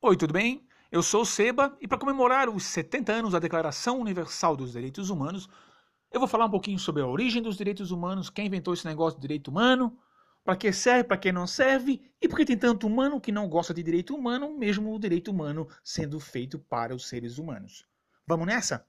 [0.00, 0.64] Oi, tudo bem?
[0.92, 5.10] Eu sou o Seba e para comemorar os 70 anos da Declaração Universal dos Direitos
[5.10, 5.48] Humanos,
[6.12, 9.18] eu vou falar um pouquinho sobre a origem dos direitos humanos, quem inventou esse negócio
[9.18, 9.98] de direito humano,
[10.44, 13.48] para que serve, para que não serve e por que tem tanto humano que não
[13.48, 17.84] gosta de direito humano, mesmo o direito humano sendo feito para os seres humanos.
[18.24, 18.86] Vamos nessa?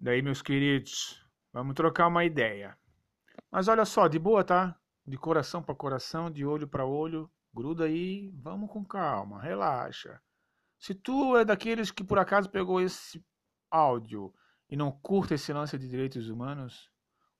[0.00, 1.20] Daí, meus queridos,
[1.52, 2.78] vamos trocar uma ideia.
[3.52, 4.74] Mas olha só, de boa, tá?
[5.06, 7.30] De coração para coração, de olho para olho.
[7.52, 10.18] Gruda aí, vamos com calma, relaxa.
[10.78, 13.22] Se tu é daqueles que por acaso pegou esse
[13.70, 14.32] áudio
[14.70, 16.90] e não curta esse lance de direitos humanos,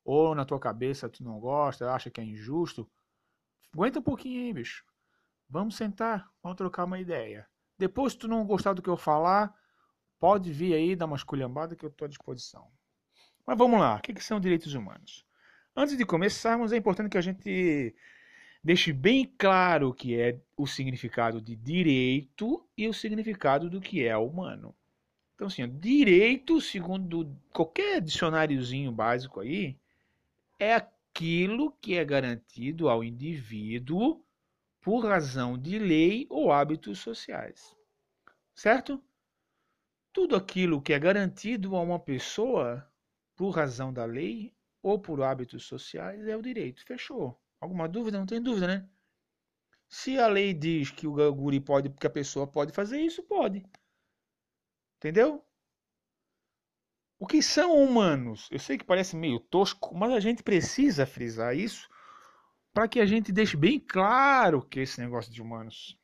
[0.05, 2.87] ou na tua cabeça tu não gosta, acha que é injusto,
[3.73, 4.85] aguenta um pouquinho aí, bicho.
[5.49, 7.49] Vamos sentar, vamos trocar uma ideia.
[7.79, 9.55] Depois, se tu não gostar do que eu falar,
[10.19, 12.71] pode vir aí dar uma esculhambada que eu estou à disposição.
[13.47, 15.27] Mas vamos lá, o que, que são direitos humanos?
[15.75, 17.95] Antes de começarmos, é importante que a gente
[18.63, 24.05] deixe bem claro o que é o significado de direito e o significado do que
[24.05, 24.75] é humano.
[25.35, 29.79] Então, assim, direito, segundo qualquer dicionáriozinho básico aí,
[30.59, 34.23] é aquilo que é garantido ao indivíduo
[34.83, 37.75] por razão de lei ou hábitos sociais.
[38.55, 39.03] Certo?
[40.13, 42.87] Tudo aquilo que é garantido a uma pessoa
[43.35, 46.85] por razão da lei ou por hábitos sociais é o direito.
[46.85, 47.41] Fechou.
[47.61, 48.19] Alguma dúvida?
[48.19, 48.89] Não tem dúvida, né?
[49.89, 53.65] Se a lei diz que o guri pode, que a pessoa pode fazer isso, pode.
[54.97, 55.45] Entendeu?
[57.19, 58.49] O que são humanos?
[58.51, 61.89] Eu sei que parece meio tosco, mas a gente precisa frisar isso
[62.73, 65.97] para que a gente deixe bem claro que esse negócio de humanos.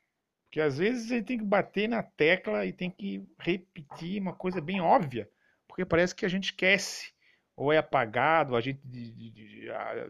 [0.45, 4.35] Porque às vezes a gente tem que bater na tecla e tem que repetir uma
[4.35, 5.29] coisa bem óbvia,
[5.67, 7.13] porque parece que a gente esquece
[7.59, 8.81] ou é apagado, a gente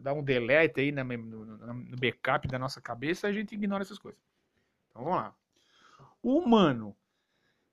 [0.03, 4.21] dá um delete aí no, backup da nossa cabeça, a gente ignora essas coisas.
[4.91, 5.35] Então vamos lá.
[6.23, 6.95] O humano.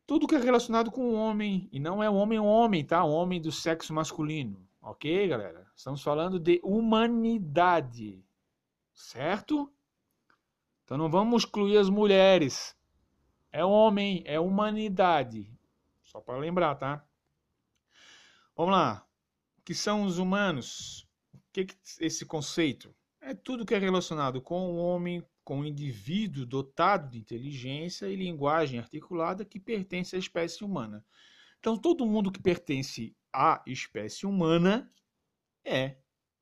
[0.07, 3.03] Tudo que é relacionado com o homem, e não é homem homem, tá?
[3.03, 4.65] Homem do sexo masculino.
[4.81, 5.67] Ok, galera?
[5.75, 8.23] Estamos falando de humanidade.
[8.93, 9.69] Certo?
[10.85, 12.77] Então não vamos excluir as mulheres.
[13.51, 15.51] É homem, é humanidade.
[16.01, 17.03] Só para lembrar, tá?
[18.55, 19.05] Vamos lá
[19.65, 21.07] que são os humanos?
[21.33, 22.95] O que, que esse conceito?
[23.19, 28.15] É tudo que é relacionado com o homem, com o indivíduo dotado de inteligência e
[28.15, 31.03] linguagem articulada que pertence à espécie humana.
[31.59, 34.93] Então, todo mundo que pertence à espécie humana
[35.63, 35.97] é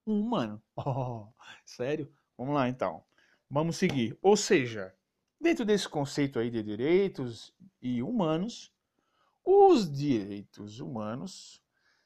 [0.05, 0.61] um humano.
[0.85, 1.31] Oh,
[1.65, 2.11] sério?
[2.37, 3.05] Vamos lá então.
[3.49, 4.17] Vamos seguir.
[4.21, 4.93] Ou seja,
[5.39, 8.73] dentro desse conceito aí de direitos e humanos,
[9.45, 11.61] os direitos humanos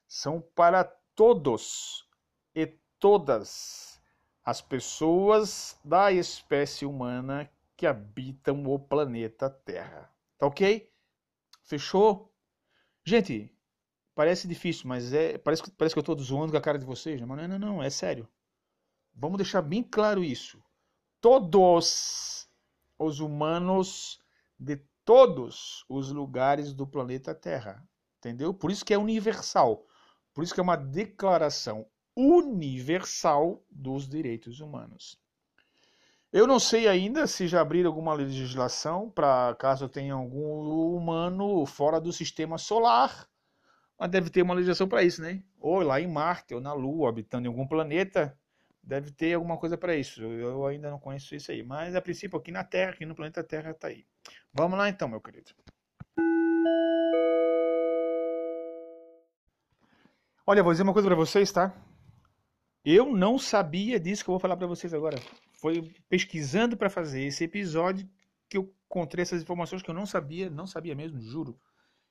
[0.08, 0.84] são para
[1.18, 2.08] todos
[2.54, 2.68] e
[3.00, 4.00] todas
[4.46, 10.14] as pessoas da espécie humana que habitam o planeta Terra.
[10.38, 10.88] Tá ok?
[11.64, 12.32] Fechou?
[13.04, 13.52] Gente,
[14.14, 17.20] parece difícil, mas é parece, parece que eu estou zoando com a cara de vocês,
[17.20, 17.26] né?
[17.26, 18.30] mas não, não, não, é sério.
[19.12, 20.64] Vamos deixar bem claro isso.
[21.20, 22.48] Todos
[23.00, 24.22] os humanos
[24.60, 27.84] de todos os lugares do planeta Terra.
[28.20, 28.54] Entendeu?
[28.54, 29.88] Por isso que é universal.
[30.38, 35.20] Por isso que é uma declaração universal dos direitos humanos.
[36.32, 42.00] Eu não sei ainda se já abriram alguma legislação para caso tenha algum humano fora
[42.00, 43.28] do sistema solar,
[43.98, 45.42] mas deve ter uma legislação para isso, né?
[45.60, 48.38] Ou lá em Marte, ou na Lua, habitando em algum planeta,
[48.84, 50.22] deve ter alguma coisa para isso.
[50.22, 53.44] Eu ainda não conheço isso aí, mas a princípio aqui na Terra, aqui no planeta
[53.44, 54.06] Terra está aí.
[54.54, 55.50] Vamos lá então, meu querido.
[60.50, 61.76] Olha, vou dizer uma coisa para vocês, tá?
[62.86, 65.18] Eu não sabia disso que eu vou falar para vocês agora.
[65.52, 68.10] Foi pesquisando para fazer esse episódio
[68.48, 71.60] que eu encontrei essas informações que eu não sabia, não sabia mesmo, juro.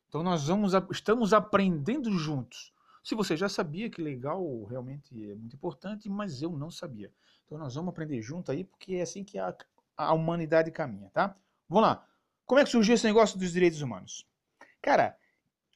[0.07, 2.75] Então nós vamos, estamos aprendendo juntos.
[3.03, 7.11] Se você já sabia, que legal, realmente é muito importante, mas eu não sabia.
[7.47, 9.57] Então nós vamos aprender junto aí, porque é assim que a,
[9.97, 11.35] a humanidade caminha, tá?
[11.67, 12.07] Vamos lá.
[12.45, 14.29] Como é que surgiu esse negócio dos direitos humanos?
[14.83, 15.17] Cara,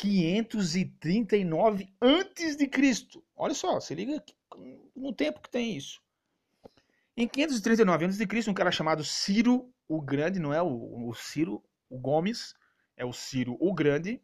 [0.00, 3.22] 539 antes de Cristo.
[3.36, 4.24] Olha só, se liga
[4.96, 6.00] no tempo que tem isso.
[7.14, 11.14] Em 539 antes de Cristo, um cara chamado Ciro o Grande, não é o, o
[11.14, 12.54] Ciro o Gomes,
[12.96, 14.22] é o Ciro o Grande.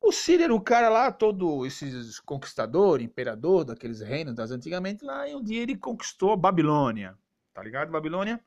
[0.00, 5.28] O Ciro era o cara lá, todo esse conquistador, imperador daqueles reinos das antigamente lá,
[5.28, 7.18] e um dia ele conquistou a Babilônia.
[7.52, 8.40] Tá ligado, Babilônia?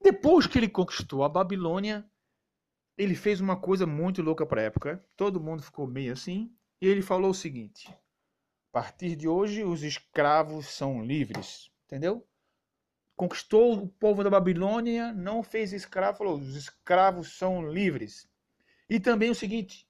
[0.00, 2.02] Depois que ele conquistou a Babilônia,
[2.96, 5.04] ele fez uma coisa muito louca para a época.
[5.16, 6.54] Todo mundo ficou meio assim.
[6.80, 11.70] E ele falou o seguinte: a partir de hoje, os escravos são livres.
[11.86, 12.26] Entendeu?
[13.16, 18.28] conquistou o povo da Babilônia, não fez escravo, falou: os escravos são livres.
[18.88, 19.88] E também o seguinte: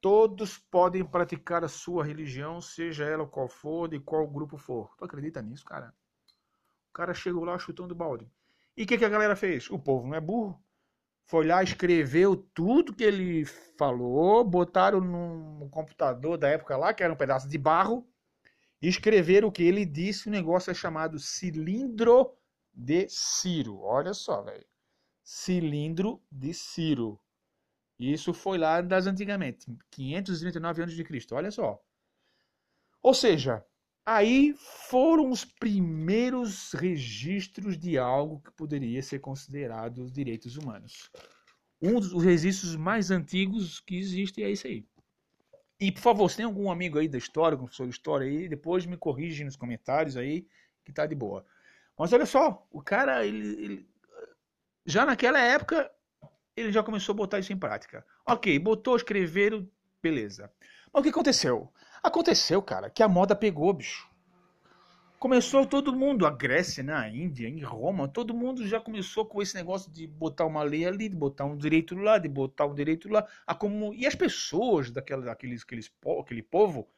[0.00, 4.94] todos podem praticar a sua religião, seja ela qual for, de qual grupo for.
[4.96, 5.94] Tu acredita nisso, cara?
[6.90, 8.30] O cara chegou lá chutando balde.
[8.76, 9.70] E o que, que a galera fez?
[9.70, 10.62] O povo não é burro.
[11.24, 17.12] Foi lá, escreveu tudo que ele falou, botaram num computador da época lá, que era
[17.12, 18.06] um pedaço de barro,
[18.80, 20.28] e escreveram o que ele disse.
[20.28, 22.36] O negócio é chamado cilindro
[22.74, 23.80] de Ciro.
[23.80, 24.66] Olha só, velho.
[25.22, 27.18] Cilindro de Ciro.
[27.98, 31.36] Isso foi lá das antigamente, 539 anos de Cristo.
[31.36, 31.80] Olha só.
[33.00, 33.64] Ou seja,
[34.04, 34.54] aí
[34.88, 41.10] foram os primeiros registros de algo que poderia ser considerado direitos humanos.
[41.80, 44.86] Um dos registros mais antigos que existe é esse aí.
[45.80, 48.86] E, por favor, se tem algum amigo aí da história, professor de história aí, depois
[48.86, 50.46] me corrige nos comentários aí,
[50.84, 51.44] que tá de boa.
[51.98, 53.88] Mas olha só, o cara, ele, ele
[54.86, 55.90] já naquela época,
[56.56, 58.06] ele já começou a botar isso em prática.
[58.24, 59.68] Ok, botou, escreveram,
[60.00, 60.52] beleza.
[60.92, 61.72] Mas o que aconteceu?
[62.02, 64.12] Aconteceu, cara, que a moda pegou, bicho
[65.22, 69.40] começou todo mundo, a Grécia, né, a Índia, em Roma, todo mundo já começou com
[69.40, 72.74] esse negócio de botar uma lei ali, de botar um direito lá, de botar um
[72.74, 75.88] direito lá, a como e as pessoas daquela, daqueles, aqueles,
[76.20, 76.88] aquele povo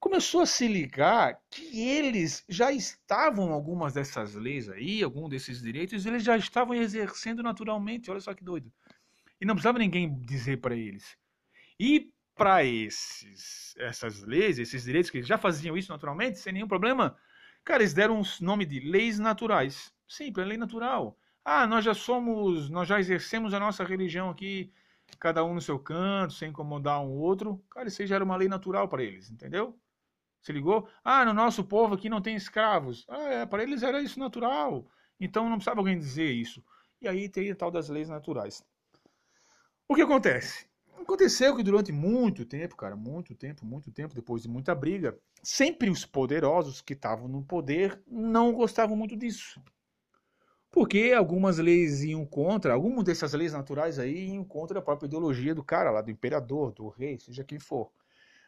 [0.00, 6.04] começou a se ligar que eles já estavam algumas dessas leis aí, algum desses direitos,
[6.04, 8.10] eles já estavam exercendo naturalmente.
[8.10, 8.72] Olha só que doido.
[9.40, 11.16] E não precisava ninguém dizer para eles.
[11.78, 12.60] E para
[13.78, 17.16] essas leis, esses direitos que já faziam isso naturalmente, sem nenhum problema,
[17.66, 19.92] Cara, eles deram um nome de leis naturais.
[20.06, 21.18] Simples, é lei natural.
[21.44, 24.72] Ah, nós já somos, nós já exercemos a nossa religião aqui,
[25.18, 27.60] cada um no seu canto, sem incomodar um outro.
[27.68, 29.76] Cara, isso já era uma lei natural para eles, entendeu?
[30.40, 30.88] Se ligou?
[31.02, 33.04] Ah, no nosso povo aqui não tem escravos.
[33.08, 34.88] Ah, é, para eles era isso natural.
[35.18, 36.62] Então não precisava alguém dizer isso.
[37.02, 38.64] E aí tem a tal das leis naturais.
[39.88, 40.68] O que acontece?
[41.06, 45.88] Aconteceu que durante muito tempo, cara, muito tempo, muito tempo, depois de muita briga, sempre
[45.88, 49.62] os poderosos que estavam no poder não gostavam muito disso.
[50.68, 55.54] Porque algumas leis iam contra, algumas dessas leis naturais aí iam contra a própria ideologia
[55.54, 57.88] do cara lá, do imperador, do rei, seja quem for.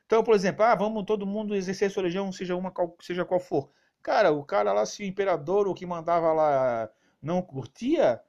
[0.05, 3.71] Então, por exemplo, ah, vamos todo mundo exercer sua religião, seja uma seja qual for.
[4.03, 6.91] Cara, o cara lá, se o imperador, o que mandava lá,
[7.23, 8.21] não curtia,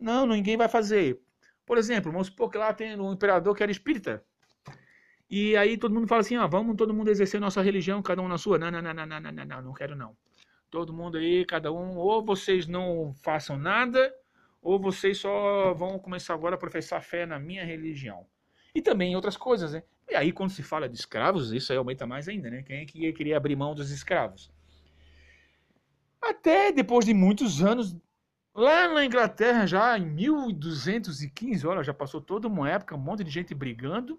[0.00, 1.25] não, ninguém vai fazer.
[1.66, 4.24] Por exemplo, vamos supor que lá tem um imperador que era espírita.
[5.28, 8.28] E aí todo mundo fala assim, ó, vamos todo mundo exercer nossa religião, cada um
[8.28, 8.56] na sua.
[8.56, 10.16] Não, não, não, não, não, não, não, não quero não.
[10.70, 14.14] Todo mundo aí, cada um, ou vocês não façam nada,
[14.62, 18.26] ou vocês só vão começar agora a professar fé na minha religião.
[18.72, 19.82] E também outras coisas, né?
[20.08, 22.62] E aí quando se fala de escravos, isso aí aumenta mais ainda, né?
[22.62, 24.52] Quem é que queria abrir mão dos escravos?
[26.22, 27.96] Até depois de muitos anos
[28.56, 33.30] Lá na Inglaterra, já em 1215, olha, já passou toda uma época, um monte de
[33.30, 34.18] gente brigando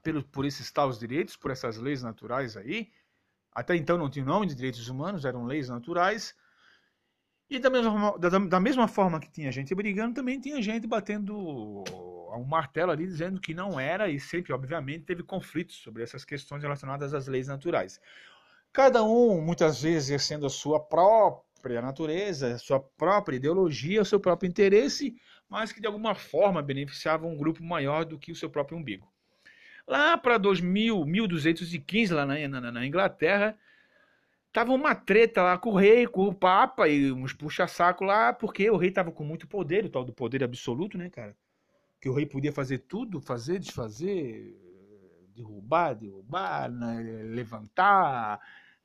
[0.00, 2.88] pelo, por esses tais direitos, por essas leis naturais aí.
[3.52, 6.36] Até então não tinha nome de direitos humanos, eram leis naturais.
[7.50, 11.36] E da mesma, da, da mesma forma que tinha gente brigando, também tinha gente batendo
[11.36, 16.62] um martelo ali, dizendo que não era, e sempre, obviamente, teve conflitos sobre essas questões
[16.62, 18.00] relacionadas às leis naturais.
[18.72, 24.20] Cada um, muitas vezes, exercendo a sua própria própria natureza, sua própria ideologia, o seu
[24.20, 25.14] próprio interesse,
[25.48, 29.10] mas que de alguma forma beneficiava um grupo maior do que o seu próprio umbigo.
[29.86, 33.58] Lá para 2000, 1215, lá na, na, na Inglaterra,
[34.52, 38.70] tava uma treta lá com o rei, com o papa e uns puxa-saco lá, porque
[38.70, 41.34] o rei tava com muito poder, o tal do poder absoluto, né, cara?
[42.00, 44.54] Que o rei podia fazer tudo, fazer, desfazer,
[45.34, 48.40] derrubar, derrubar, né, levantar,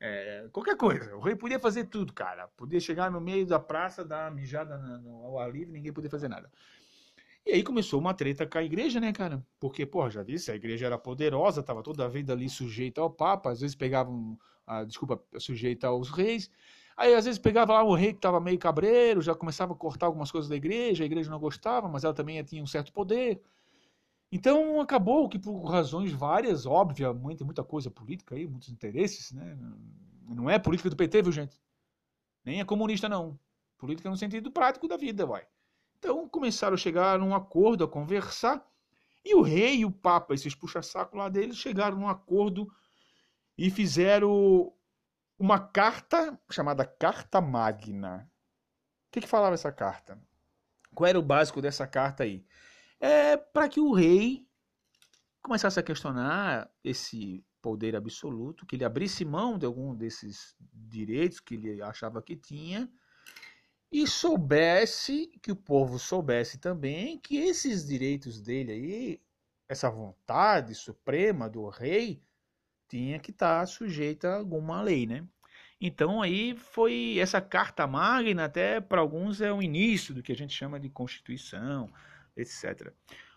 [0.06, 1.16] é, qualquer coisa.
[1.16, 2.50] O rei podia fazer tudo, cara.
[2.58, 6.10] Podia chegar no meio da praça, dar uma mijada no, ao ar livre, ninguém podia
[6.10, 6.52] fazer nada.
[7.46, 9.42] E aí começou uma treta com a igreja, né, cara?
[9.62, 13.10] Porque, pô, já disse, a igreja era poderosa, tava toda a vida ali sujeita ao
[13.10, 16.52] Papa, às vezes pegavam, a, desculpa, sujeita aos reis.
[16.98, 20.08] Aí às vezes pegava lá o rei que estava meio cabreiro, já começava a cortar
[20.08, 23.42] algumas coisas da igreja, a igreja não gostava, mas ela também tinha um certo poder.
[24.36, 29.56] Então acabou que por razões várias, obviamente, muita coisa política aí, muitos interesses, né?
[30.28, 31.62] Não é política do PT, viu, gente?
[32.44, 33.40] Nem é comunista, não.
[33.78, 35.46] Política no sentido prático da vida, vai.
[36.00, 38.68] Então começaram a chegar num acordo, a conversar,
[39.24, 42.68] e o rei e o papa, esses puxa-saco lá deles, chegaram num acordo
[43.56, 44.74] e fizeram
[45.38, 48.28] uma carta chamada Carta Magna.
[49.10, 50.20] O que, que falava essa carta?
[50.96, 52.44] Qual era o básico dessa carta aí?
[53.04, 54.48] É para que o rei
[55.42, 61.56] começasse a questionar esse poder absoluto, que ele abrisse mão de algum desses direitos que
[61.56, 62.90] ele achava que tinha,
[63.92, 69.22] e soubesse, que o povo soubesse também que esses direitos dele aí,
[69.68, 72.24] essa vontade suprema do rei,
[72.88, 75.28] tinha que estar tá sujeita a alguma lei, né?
[75.80, 80.36] Então aí foi essa carta magna, até para alguns é o início do que a
[80.36, 81.92] gente chama de Constituição,
[82.36, 82.92] etc.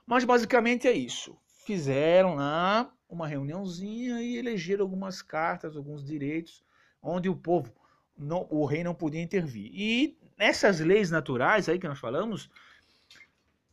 [0.06, 1.36] Mas basicamente é isso.
[1.64, 6.64] Fizeram lá uma reuniãozinha e elegeram algumas cartas, alguns direitos,
[7.02, 7.72] onde o povo,
[8.16, 9.70] não, o rei não podia intervir.
[9.72, 12.50] E nessas leis naturais aí que nós falamos,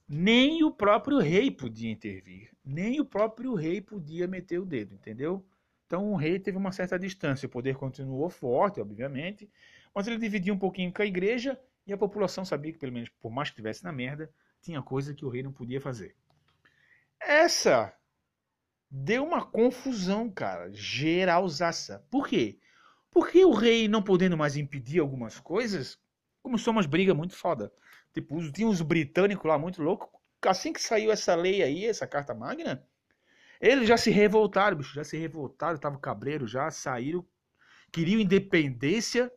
[0.08, 5.46] nem o próprio rei podia intervir, nem o próprio rei podia meter o dedo, entendeu?
[5.88, 9.50] Então o rei teve uma certa distância, o poder continuou forte, obviamente,
[9.94, 13.10] mas ele dividia um pouquinho com a igreja e a população sabia que, pelo menos,
[13.22, 14.32] por mais que estivesse na merda,
[14.63, 16.15] tinha coisa que o rei não podia fazer.
[17.20, 17.93] Essa
[18.89, 22.05] deu uma confusão, cara, geralzaça.
[22.10, 22.60] Por quê?
[23.12, 26.00] Porque o rei não podendo mais impedir algumas coisas,
[26.41, 27.72] começou umas brigas muito foda.
[28.13, 30.08] Tipo, tinha uns britânicos lá muito loucos.
[30.41, 32.86] Assim que saiu essa lei aí, essa carta magna,
[33.60, 37.25] eles já se revoltaram, bicho, já se revoltaram, estavam cabreiro já, saíram,
[37.91, 39.32] queriam independência.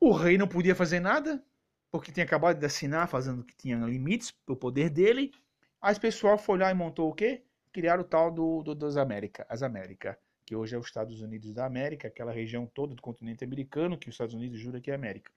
[0.00, 1.42] O rei não podia fazer nada,
[1.90, 5.32] porque tinha acabado de assinar, fazendo que tinha limites para o poder dele.
[5.80, 7.42] Aí o pessoal foi lá e montou o quê?
[7.72, 11.52] Criaram o tal do, do, das Américas, as Américas, que hoje é os Estados Unidos
[11.52, 14.94] da América, aquela região toda do continente americano, que os Estados Unidos jura que é
[14.94, 15.30] América.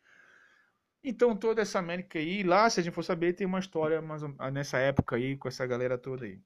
[1.04, 4.22] Então toda essa América aí, lá, se a gente for saber, tem uma história mais,
[4.54, 6.40] nessa época aí, com essa galera toda aí.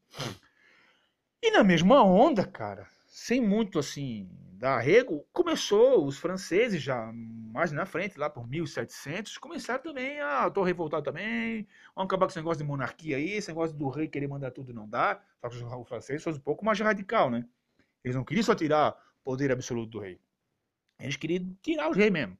[1.41, 7.71] E na mesma onda, cara, sem muito assim dar arrego, começou os franceses já mais
[7.71, 12.39] na frente, lá por 1700, começaram também a, tô revoltado também, vamos acabar com esse
[12.39, 15.63] negócio de monarquia aí, esse negócio do rei querer mandar tudo não dá, só que
[15.63, 17.45] o francês foi um pouco mais radical, né?
[18.03, 18.93] Eles não queriam só tirar
[19.23, 20.19] poder absoluto do rei,
[20.99, 22.37] eles queriam tirar o rei mesmo.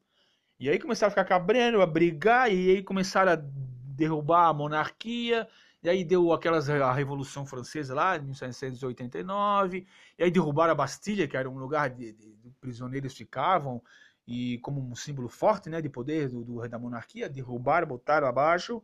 [0.60, 5.48] E aí começaram a ficar cabreiro, a brigar, e aí começaram a derrubar a monarquia,
[5.86, 9.86] e aí deu aquelas a Revolução Francesa lá, em 1789,
[10.18, 13.82] e aí derrubaram a Bastilha, que era um lugar de, de, de prisioneiros ficavam,
[14.28, 18.82] e como um símbolo forte, né, de poder do, do, da monarquia, derrubaram, botaram abaixo.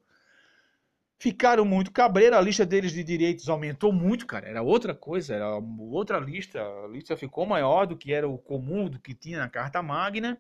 [1.18, 4.48] Ficaram muito cabreiro, a lista deles de direitos aumentou muito, cara.
[4.48, 6.62] Era outra coisa, era outra lista.
[6.62, 10.40] A lista ficou maior do que era o comum, do que tinha na Carta Magna.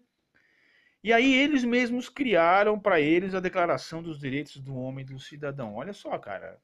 [1.03, 5.19] E aí eles mesmos criaram para eles a Declaração dos Direitos do Homem e do
[5.19, 5.75] Cidadão.
[5.75, 6.59] Olha só, cara.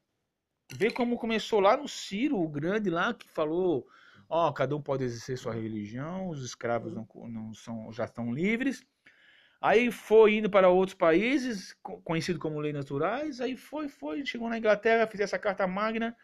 [0.72, 3.88] Vê como começou lá no Ciro, o grande lá, que falou,
[4.30, 8.86] ó, cada um pode exercer sua religião, os escravos não, não são, já estão livres.
[9.60, 14.58] Aí foi indo para outros países, conhecido como leis naturais, aí foi, foi, chegou na
[14.58, 16.16] Inglaterra, fez essa carta magna,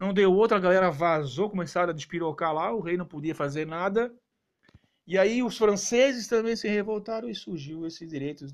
[0.00, 3.66] não deu outra, a galera vazou, começaram a despirocar lá, o rei não podia fazer
[3.66, 4.14] nada.
[5.08, 8.44] E aí os franceses também se revoltaram e surgiu esse direito,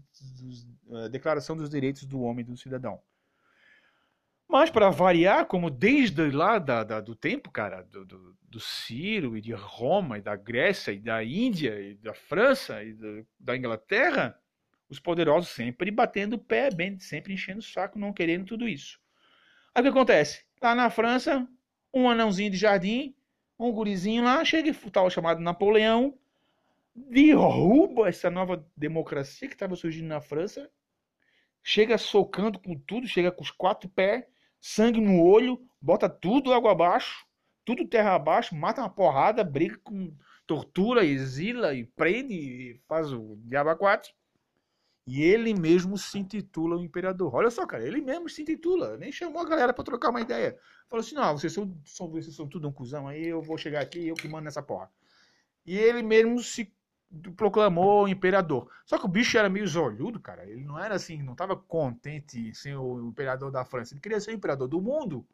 [1.04, 3.02] a Declaração dos Direitos do Homem e do Cidadão.
[4.48, 9.36] Mas para variar, como desde lá da, da, do tempo, cara, do, do, do, Ciro
[9.36, 13.56] e de Roma e da Grécia e da Índia e da França e do, da
[13.56, 14.38] Inglaterra,
[14.88, 19.00] os poderosos sempre batendo o pé, bem, sempre enchendo o saco, não querendo tudo isso.
[19.74, 20.44] Aí o que acontece?
[20.62, 21.48] Lá na França,
[21.92, 23.12] um anãozinho de jardim,
[23.58, 26.16] um gurizinho lá, chega e tal chamado Napoleão,
[26.94, 30.70] derruba essa nova democracia que estava surgindo na França,
[31.62, 34.24] chega socando com tudo, chega com os quatro pés,
[34.60, 37.26] sangue no olho, bota tudo água abaixo,
[37.64, 40.14] tudo terra abaixo, mata uma porrada, briga com
[40.46, 44.12] tortura, exila e prende e faz o diabo quatro.
[45.06, 47.34] E ele mesmo se intitula o imperador.
[47.34, 48.96] Olha só, cara, ele mesmo se intitula.
[48.96, 50.58] Nem chamou a galera para trocar uma ideia.
[50.88, 53.82] Falou assim: não, vocês são, são, vocês são tudo um cuzão aí, eu vou chegar
[53.82, 54.90] aqui eu que mando nessa porra.
[55.66, 56.72] E ele mesmo se
[57.36, 58.70] proclamou imperador.
[58.84, 60.44] Só que o bicho era meio zolhudo, cara.
[60.44, 63.94] Ele não era assim, não estava contente em ser o imperador da França.
[63.94, 65.26] Ele queria ser o imperador do mundo.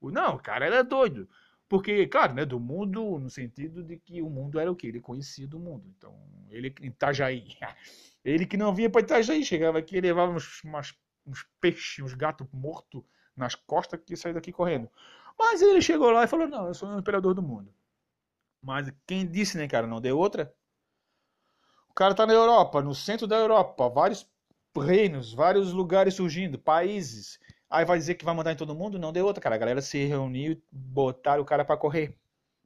[0.00, 1.28] Não, cara era doido.
[1.68, 4.86] Porque, claro, né, do mundo no sentido de que o mundo era o que?
[4.86, 5.84] Ele conhecia do mundo.
[5.96, 6.14] Então,
[6.50, 7.46] ele em Itajaí.
[8.24, 10.94] Ele que não vinha para Itajaí, chegava aqui e levava uns, umas,
[11.26, 13.02] uns peixes, uns gatos mortos
[13.36, 14.88] nas costas que saía daqui correndo.
[15.36, 17.74] Mas ele chegou lá e falou: Não, eu sou o imperador do mundo.
[18.62, 20.54] Mas quem disse, né, cara, não deu outra?
[21.92, 24.26] O cara tá na Europa, no centro da Europa, vários
[24.74, 27.38] reinos, vários lugares surgindo, países.
[27.68, 28.98] Aí vai dizer que vai mandar em todo mundo?
[28.98, 29.56] Não deu outra, cara.
[29.56, 32.16] A galera se reuniu e botaram o cara para correr.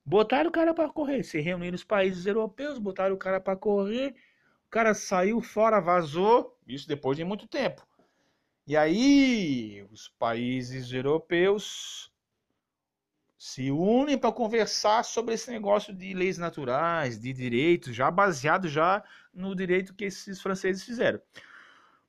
[0.04, 1.24] Botaram o cara para correr.
[1.24, 4.14] Se reuniram os países europeus, botaram o cara para correr.
[4.68, 6.56] O cara saiu fora, vazou.
[6.64, 7.84] Isso depois de muito tempo.
[8.64, 12.12] E aí, os países europeus
[13.38, 19.04] se unem para conversar sobre esse negócio de leis naturais, de direitos, já baseado já
[19.32, 21.20] no direito que esses franceses fizeram.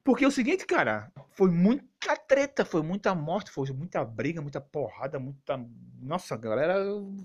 [0.03, 4.61] Porque é o seguinte, cara, foi muita treta, foi muita morte, foi muita briga, muita
[4.61, 5.59] porrada, muita.
[6.01, 6.81] Nossa, a galera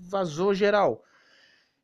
[0.09, 1.01] vazou geral.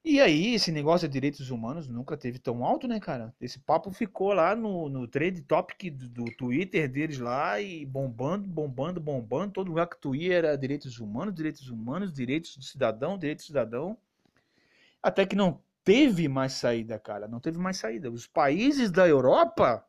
[0.03, 3.33] E aí, esse negócio de direitos humanos nunca teve tão alto, né, cara?
[3.39, 8.47] Esse papo ficou lá no, no trade topic do, do Twitter deles lá e bombando,
[8.47, 9.53] bombando, bombando.
[9.53, 13.47] Todo lugar que tu ia era direitos humanos, direitos humanos, direitos do cidadão, direitos do
[13.47, 13.97] cidadão.
[15.03, 17.27] Até que não teve mais saída, cara.
[17.27, 18.09] Não teve mais saída.
[18.09, 19.85] Os países da Europa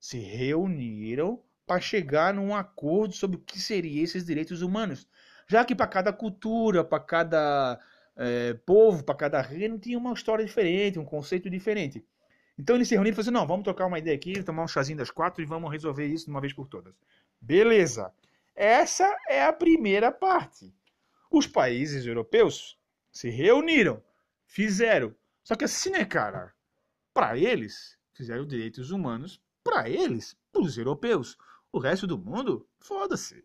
[0.00, 5.06] se reuniram para chegar num acordo sobre o que seriam esses direitos humanos.
[5.46, 7.78] Já que para cada cultura, para cada
[8.18, 12.04] é, povo, para cada reino, tinha uma história diferente, um conceito diferente.
[12.58, 14.68] Então eles se reuniram e falaram assim, não, vamos trocar uma ideia aqui, tomar um
[14.68, 16.94] chazinho das quatro e vamos resolver isso de uma vez por todas.
[17.40, 18.12] Beleza.
[18.56, 20.74] Essa é a primeira parte.
[21.30, 22.76] Os países europeus
[23.12, 24.02] se reuniram,
[24.44, 25.14] fizeram.
[25.44, 26.52] Só que assim, né, cara?
[27.14, 31.38] Para eles, fizeram direitos humanos para eles, para os europeus.
[31.70, 33.44] O resto do mundo, foda-se.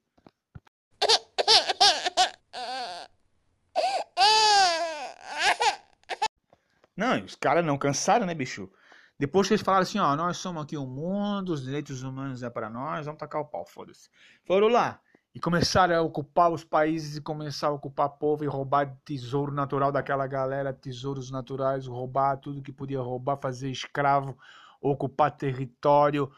[6.96, 8.72] Não, os caras não cansaram, né, bicho?
[9.18, 12.50] Depois que eles falaram assim, ó, nós somos aqui o mundo, os direitos humanos é
[12.50, 14.10] para nós, vamos tacar o pau, foda-se.
[14.44, 15.00] Foram lá
[15.34, 19.92] e começaram a ocupar os países e começar a ocupar povo e roubar tesouro natural
[19.92, 24.38] daquela galera, tesouros naturais, roubar tudo que podia roubar, fazer escravo,
[24.80, 26.32] ocupar território,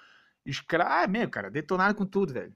[0.46, 0.90] escravo.
[0.92, 2.56] Ah, meu, cara, detonaram com tudo, velho.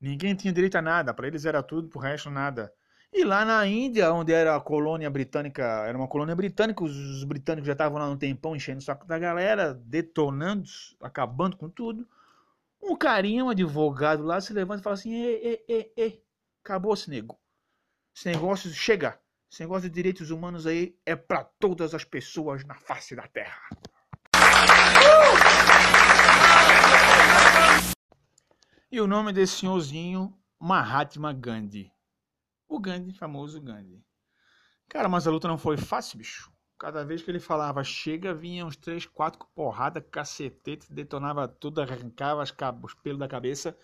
[0.00, 2.72] Ninguém tinha direito a nada, para eles era tudo, pro resto nada.
[3.12, 7.66] E lá na Índia, onde era a colônia britânica, era uma colônia britânica, os britânicos
[7.66, 10.64] já estavam lá um tempão enchendo o saco da galera, detonando,
[10.98, 12.08] acabando com tudo.
[12.82, 16.24] Um carinha, um advogado lá, se levanta e fala assim: ei, ei, ei,
[16.64, 17.38] acabou esse nego.
[18.16, 19.20] Esse negócio chega.
[19.50, 23.60] Esse negócio de direitos humanos aí é para todas as pessoas na face da terra.
[28.90, 31.92] E o nome desse senhorzinho, Mahatma Gandhi.
[32.72, 34.02] O Gandhi, famoso Gandhi.
[34.88, 36.50] Cara, mas a luta não foi fácil, bicho.
[36.78, 42.42] Cada vez que ele falava chega, vinha uns três, quatro porrada, cacetete, detonava tudo, arrancava
[42.42, 43.76] os pelos da cabeça.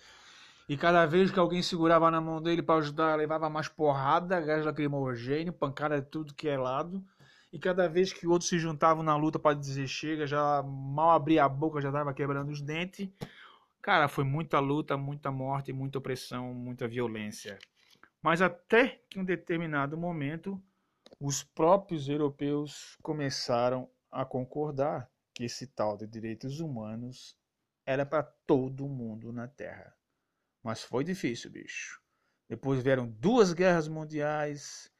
[0.66, 4.64] E cada vez que alguém segurava na mão dele para ajudar, levava mais porrada, gás
[4.64, 7.04] lacrimogêneo, pancada de tudo que é lado.
[7.52, 11.44] E cada vez que outros se juntavam na luta para dizer chega, já mal abria
[11.44, 13.06] a boca, já estava quebrando os dentes.
[13.82, 17.58] Cara, foi muita luta, muita morte, muita opressão, muita violência.
[18.22, 20.62] Mas até que em um determinado momento,
[21.20, 27.36] os próprios europeus começaram a concordar que esse tal de direitos humanos
[27.86, 29.94] era para todo mundo na Terra.
[30.62, 32.00] Mas foi difícil, bicho.
[32.48, 34.90] Depois vieram duas guerras mundiais,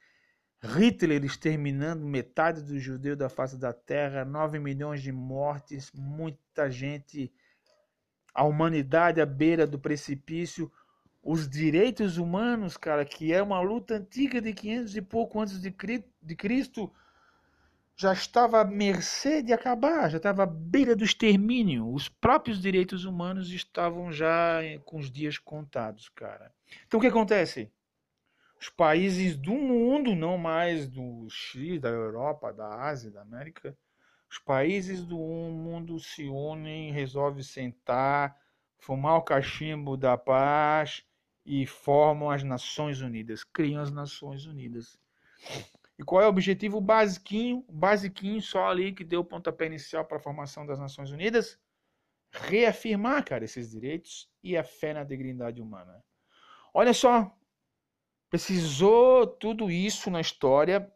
[0.63, 7.33] Hitler exterminando metade dos judeus da face da terra, 9 milhões de mortes, muita gente,
[8.35, 10.71] a humanidade à beira do precipício,
[11.31, 16.35] os direitos humanos, cara, que é uma luta antiga de 500 e pouco antes de
[16.35, 16.91] Cristo,
[17.95, 21.93] já estava à mercê de acabar, já estava à beira do extermínio.
[21.93, 26.51] Os próprios direitos humanos estavam já com os dias contados, cara.
[26.87, 27.71] Então o que acontece?
[28.59, 33.77] Os países do mundo, não mais do X, da Europa, da Ásia, da América,
[34.31, 38.35] os países do mundo se unem, resolvem sentar,
[38.79, 41.05] fumar o cachimbo da paz
[41.49, 44.99] e formam as Nações Unidas, criam as Nações Unidas.
[45.99, 50.19] E qual é o objetivo basiquinho, basiquinho só ali que deu o pontapé inicial para
[50.19, 51.59] a formação das Nações Unidas?
[52.31, 56.05] Reafirmar, cara, esses direitos e a fé na dignidade humana.
[56.75, 57.35] Olha só,
[58.29, 60.93] precisou tudo isso na história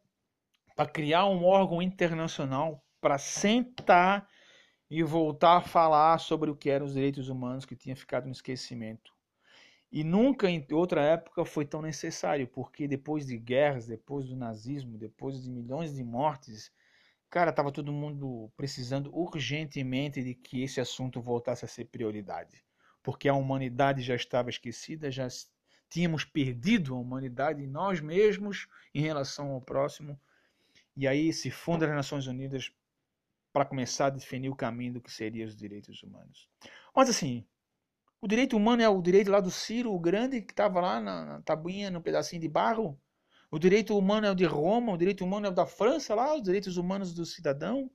[0.76, 4.28] para criar um órgão internacional para sentar
[4.90, 8.32] e voltar a falar sobre o que eram os direitos humanos que tinha ficado no
[8.32, 9.12] esquecimento.
[9.92, 14.96] E nunca em outra época foi tão necessário, porque depois de guerras, depois do nazismo,
[14.96, 16.72] depois de milhões de mortes,
[17.28, 22.64] cara, estava todo mundo precisando urgentemente de que esse assunto voltasse a ser prioridade.
[23.02, 25.28] Porque a humanidade já estava esquecida, já
[25.90, 30.18] tínhamos perdido a humanidade nós mesmos em relação ao próximo.
[30.96, 32.72] E aí se funda as Nações Unidas
[33.52, 36.48] para começar a definir o caminho do que seriam os direitos humanos.
[36.96, 37.44] Mas assim,
[38.22, 41.24] o direito humano é o direito lá do Ciro, o grande, que estava lá na,
[41.24, 42.96] na tabuinha, no pedacinho de barro.
[43.50, 46.32] O direito humano é o de Roma, o direito humano é o da França, lá,
[46.32, 47.90] os direitos humanos do cidadão,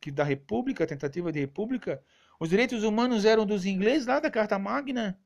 [0.00, 2.02] que da República, a tentativa de República.
[2.40, 5.16] Os direitos humanos eram dos ingleses lá da Carta Magna.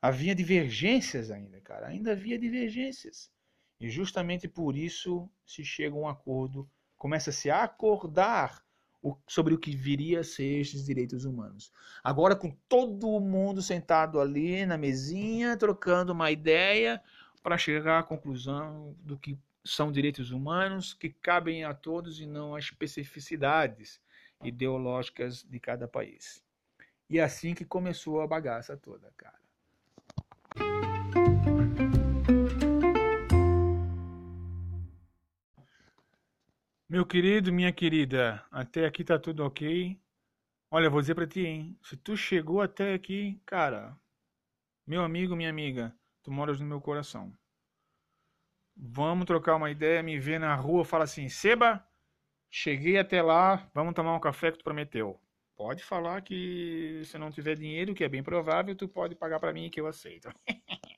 [0.00, 3.32] Havia divergências ainda, cara, ainda havia divergências.
[3.80, 8.64] E justamente por isso se chega a um acordo, começa-se a acordar
[9.26, 11.72] sobre o que viria a ser estes direitos humanos.
[12.02, 17.00] Agora, com todo mundo sentado ali na mesinha, trocando uma ideia
[17.42, 22.54] para chegar à conclusão do que são direitos humanos que cabem a todos e não
[22.54, 24.00] às especificidades
[24.42, 26.44] ideológicas de cada país.
[27.08, 29.36] E é assim que começou a bagaça toda, cara.
[36.88, 40.00] Meu querido, minha querida, até aqui tá tudo ok.
[40.70, 41.78] Olha, vou dizer pra ti, hein?
[41.82, 43.98] Se tu chegou até aqui, cara,
[44.86, 47.32] meu amigo, minha amiga, tu moras no meu coração.
[48.76, 51.84] Vamos trocar uma ideia, me ver na rua, fala assim, Seba,
[52.50, 55.20] cheguei até lá, vamos tomar um café que tu prometeu.
[55.56, 59.52] Pode falar que se não tiver dinheiro, que é bem provável, tu pode pagar para
[59.52, 60.28] mim que eu aceito.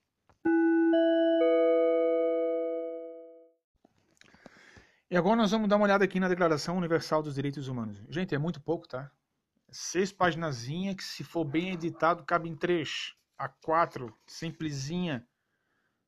[5.11, 7.99] E agora nós vamos dar uma olhada aqui na Declaração Universal dos Direitos Humanos.
[8.11, 9.11] Gente, é muito pouco, tá?
[9.71, 15.27] Seis paginazinha que se for bem editado cabe em três a quatro, simplesinha.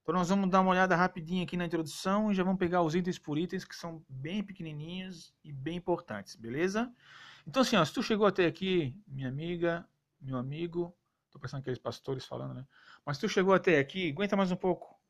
[0.02, 2.94] Então nós vamos dar uma olhada rapidinho aqui na introdução e já vamos pegar os
[2.94, 6.92] itens por itens que são bem pequenininhos e bem importantes, beleza?
[7.46, 9.88] Então assim, ó, se tu chegou até aqui, minha amiga,
[10.20, 10.94] meu amigo,
[11.30, 12.66] tô pensando aqueles pastores falando, né?
[13.06, 15.00] Mas se tu chegou até aqui, aguenta mais um pouco.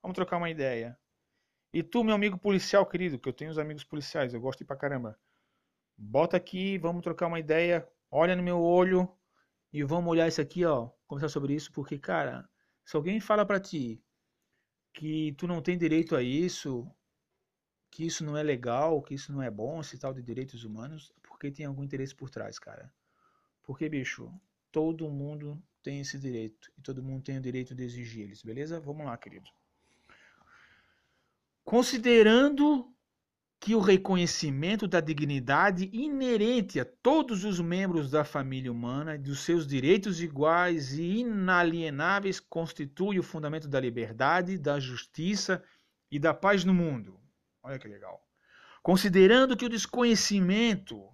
[0.00, 0.98] Vamos trocar uma ideia.
[1.74, 4.64] E tu, meu amigo policial querido, que eu tenho os amigos policiais, eu gosto de
[4.64, 5.18] pra caramba.
[5.98, 9.12] Bota aqui, vamos trocar uma ideia, olha no meu olho
[9.72, 12.48] e vamos olhar isso aqui, ó, conversar sobre isso, porque, cara,
[12.84, 14.00] se alguém fala para ti
[14.92, 16.88] que tu não tem direito a isso,
[17.90, 21.12] que isso não é legal, que isso não é bom, esse tal de direitos humanos,
[21.24, 22.88] porque tem algum interesse por trás, cara.
[23.64, 24.32] Porque, bicho,
[24.70, 28.78] todo mundo tem esse direito e todo mundo tem o direito de exigir eles, beleza?
[28.78, 29.50] Vamos lá, querido.
[31.64, 32.94] Considerando
[33.58, 39.66] que o reconhecimento da dignidade inerente a todos os membros da família humana dos seus
[39.66, 45.64] direitos iguais e inalienáveis constitui o fundamento da liberdade, da justiça
[46.10, 47.18] e da paz no mundo.
[47.62, 48.22] Olha que legal.
[48.82, 51.08] Considerando que o desconhecimento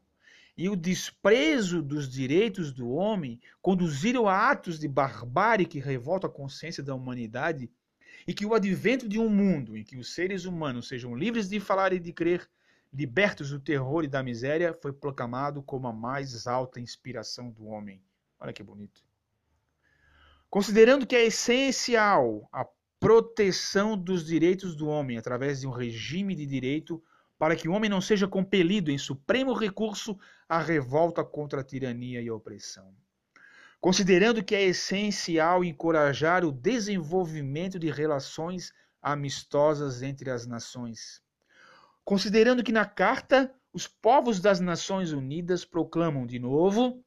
[0.57, 6.33] e o desprezo dos direitos do homem conduziram a atos de barbárie que revoltam a
[6.33, 7.71] consciência da humanidade
[8.31, 11.59] e que o advento de um mundo em que os seres humanos sejam livres de
[11.59, 12.49] falar e de crer,
[12.93, 18.01] libertos do terror e da miséria, foi proclamado como a mais alta inspiração do homem.
[18.39, 19.03] Olha que bonito.
[20.49, 22.65] Considerando que é essencial a
[23.01, 27.03] proteção dos direitos do homem através de um regime de direito
[27.37, 30.17] para que o homem não seja compelido em supremo recurso
[30.49, 32.95] à revolta contra a tirania e a opressão
[33.81, 41.23] considerando que é essencial encorajar o desenvolvimento de relações amistosas entre as nações.
[42.05, 47.03] Considerando que na carta os povos das Nações Unidas proclamam de novo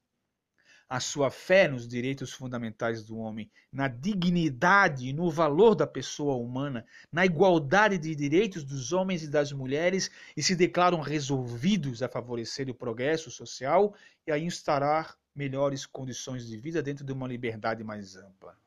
[0.90, 6.36] a sua fé nos direitos fundamentais do homem, na dignidade e no valor da pessoa
[6.36, 12.10] humana, na igualdade de direitos dos homens e das mulheres e se declaram resolvidos a
[12.10, 13.96] favorecer o progresso social
[14.28, 18.58] e a instaurar melhores condições de vida dentro de uma liberdade mais ampla.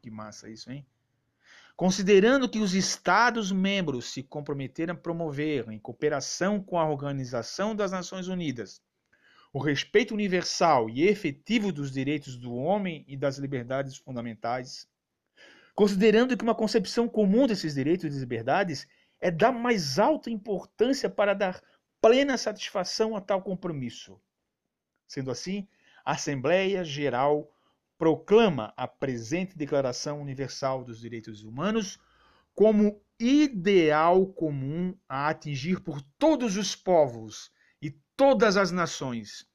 [0.00, 0.86] Que massa isso, hein?
[1.76, 8.26] Considerando que os Estados-membros se comprometeram a promover, em cooperação com a Organização das Nações
[8.26, 8.82] Unidas,
[9.52, 14.88] o respeito universal e efetivo dos direitos do homem e das liberdades fundamentais,
[15.74, 18.86] considerando que uma concepção comum desses direitos e liberdades
[19.20, 21.62] é da mais alta importância para dar
[22.00, 24.20] plena satisfação a tal compromisso.
[25.06, 25.66] Sendo assim,
[26.04, 27.50] a Assembleia Geral
[27.98, 31.98] proclama a presente Declaração Universal dos Direitos Humanos
[32.54, 37.50] como ideal comum a atingir por todos os povos
[37.82, 39.46] e todas as nações,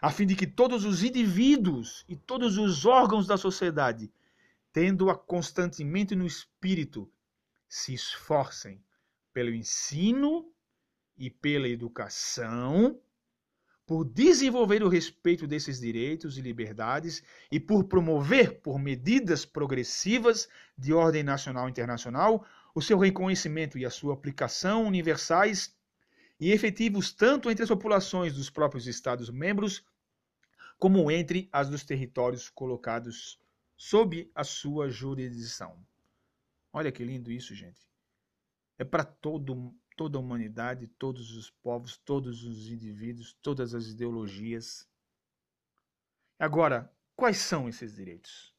[0.00, 4.12] a fim de que todos os indivíduos e todos os órgãos da sociedade,
[4.72, 7.10] tendo-a constantemente no espírito,
[7.68, 8.82] se esforcem
[9.32, 10.50] pelo ensino
[11.16, 13.00] e pela educação
[13.92, 20.94] por desenvolver o respeito desses direitos e liberdades e por promover, por medidas progressivas de
[20.94, 22.42] ordem nacional e internacional,
[22.74, 25.76] o seu reconhecimento e a sua aplicação universais
[26.40, 29.84] e efetivos tanto entre as populações dos próprios Estados-membros,
[30.78, 33.38] como entre as dos territórios colocados
[33.76, 35.76] sob a sua jurisdição.
[36.72, 37.86] Olha que lindo isso, gente.
[38.78, 44.88] É para todo toda a humanidade, todos os povos, todos os indivíduos, todas as ideologias.
[46.38, 48.54] Agora, quais são esses direitos?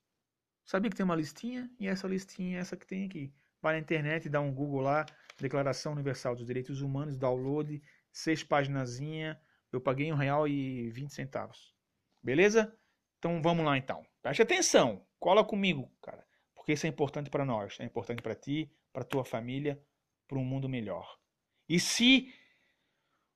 [0.66, 1.70] Sabia que tem uma listinha?
[1.80, 3.34] E essa listinha é essa que tem aqui.
[3.62, 5.06] Vai na internet, dá um Google lá,
[5.38, 9.40] Declaração Universal dos Direitos Humanos, download, seis paginazinha,
[9.72, 11.74] eu paguei um real e vinte centavos.
[12.22, 12.78] Beleza?
[13.18, 14.06] Então vamos lá então.
[14.22, 15.06] Preste atenção.
[15.20, 16.26] Cola comigo, cara.
[16.54, 17.78] Porque isso é importante para nós.
[17.80, 19.82] É importante para ti, para tua família,
[20.28, 21.20] para um mundo melhor.
[21.68, 22.34] E se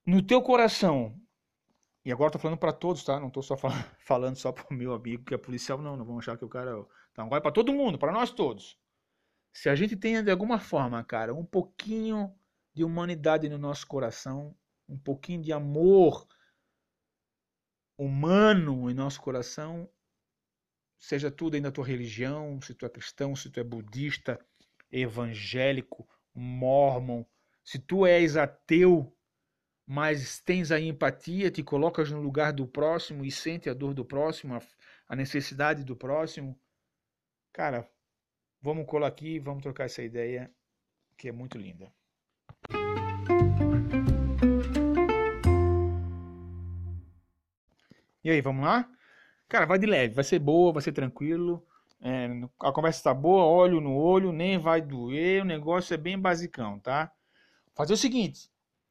[0.06, 1.20] no teu coração,
[2.06, 3.20] e agora estou falando para todos, tá?
[3.20, 3.58] Não estou só
[4.00, 5.98] falando só para o meu amigo que é policial, não.
[5.98, 6.72] Não vamos achar que o cara.
[7.14, 8.80] Tá, agora é para todo mundo, para nós todos.
[9.52, 12.34] Se a gente tem de alguma forma, cara, um pouquinho
[12.74, 14.56] de humanidade no nosso coração,
[14.88, 16.28] um pouquinho de amor
[17.98, 19.90] humano em nosso coração,
[21.00, 24.40] seja tudo aí na tua religião, se tu é cristão, se tu é budista,
[24.92, 27.26] evangélico, mormon,
[27.68, 29.14] se tu és ateu,
[29.86, 34.06] mas tens a empatia, te colocas no lugar do próximo e sente a dor do
[34.06, 34.58] próximo,
[35.06, 36.58] a necessidade do próximo,
[37.52, 37.86] cara,
[38.62, 40.50] vamos colar aqui, vamos trocar essa ideia
[41.18, 41.92] que é muito linda.
[48.24, 48.90] E aí, vamos lá?
[49.50, 51.68] Cara, vai de leve, vai ser boa, vai ser tranquilo.
[52.00, 52.30] É,
[52.62, 56.80] a conversa está boa, olho no olho, nem vai doer, o negócio é bem basicão,
[56.80, 57.12] tá?
[57.78, 58.50] Fazer o seguinte,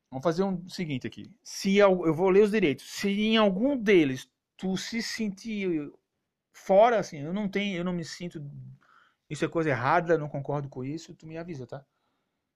[0.09, 1.35] vamos fazer o um seguinte aqui.
[1.43, 5.93] Se eu, eu vou ler os direitos, se em algum deles tu se sentir
[6.53, 8.41] fora, assim, eu não tenho, eu não me sinto,
[9.29, 11.85] isso é coisa errada, não concordo com isso, tu me avisa, tá?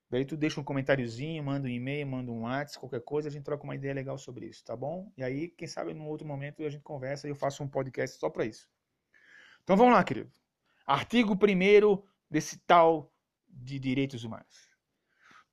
[0.09, 3.43] Daí tu deixa um comentáriozinho, manda um e-mail, manda um WhatsApp, qualquer coisa, a gente
[3.43, 5.12] troca uma ideia legal sobre isso, tá bom?
[5.16, 8.21] E aí, quem sabe, num outro momento a gente conversa e eu faço um podcast
[8.21, 8.71] só para isso.
[9.64, 10.31] Então vamos lá, querido.
[10.87, 13.12] Artigo 1 desse tal
[13.49, 14.70] de direitos humanos.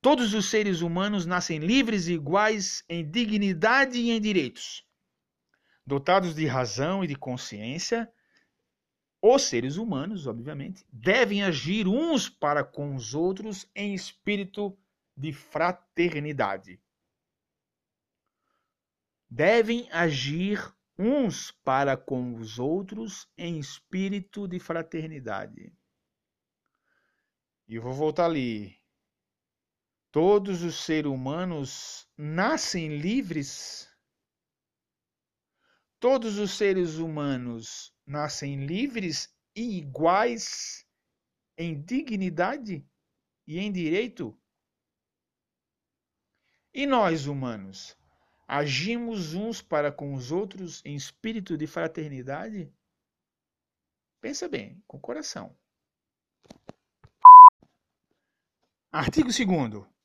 [0.02, 4.86] Todos os seres humanos nascem livres e iguais em dignidade e em direitos,
[5.86, 8.12] dotados de razão e de consciência,
[9.22, 14.78] os seres humanos, obviamente, devem agir uns para com os outros em espírito
[15.16, 16.80] de fraternidade.
[19.30, 20.60] Devem agir
[20.98, 25.74] uns para com os outros em espírito de fraternidade.
[27.68, 28.77] E eu vou voltar ali.
[30.20, 33.88] Todos os seres humanos nascem livres.
[36.00, 40.84] Todos os seres humanos nascem livres e iguais
[41.56, 42.84] em dignidade
[43.46, 44.36] e em direito?
[46.74, 47.96] E nós, humanos,
[48.48, 52.74] agimos uns para com os outros em espírito de fraternidade?
[54.20, 55.56] Pensa bem, com o coração.
[58.92, 59.97] Artigo 2.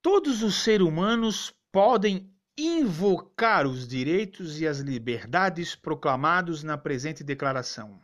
[0.00, 8.00] Todos os seres humanos podem invocar os direitos e as liberdades proclamados na presente declaração,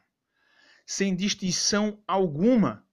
[0.84, 2.84] sem distinção alguma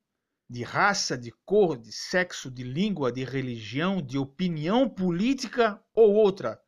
[0.48, 6.62] de raça, de cor, de sexo, de língua, de religião, de opinião política ou outra,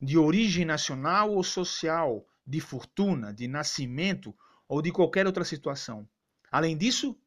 [0.00, 4.32] de origem nacional ou social, de fortuna, de nascimento
[4.68, 6.08] ou de qualquer outra situação.
[6.50, 7.18] Além disso,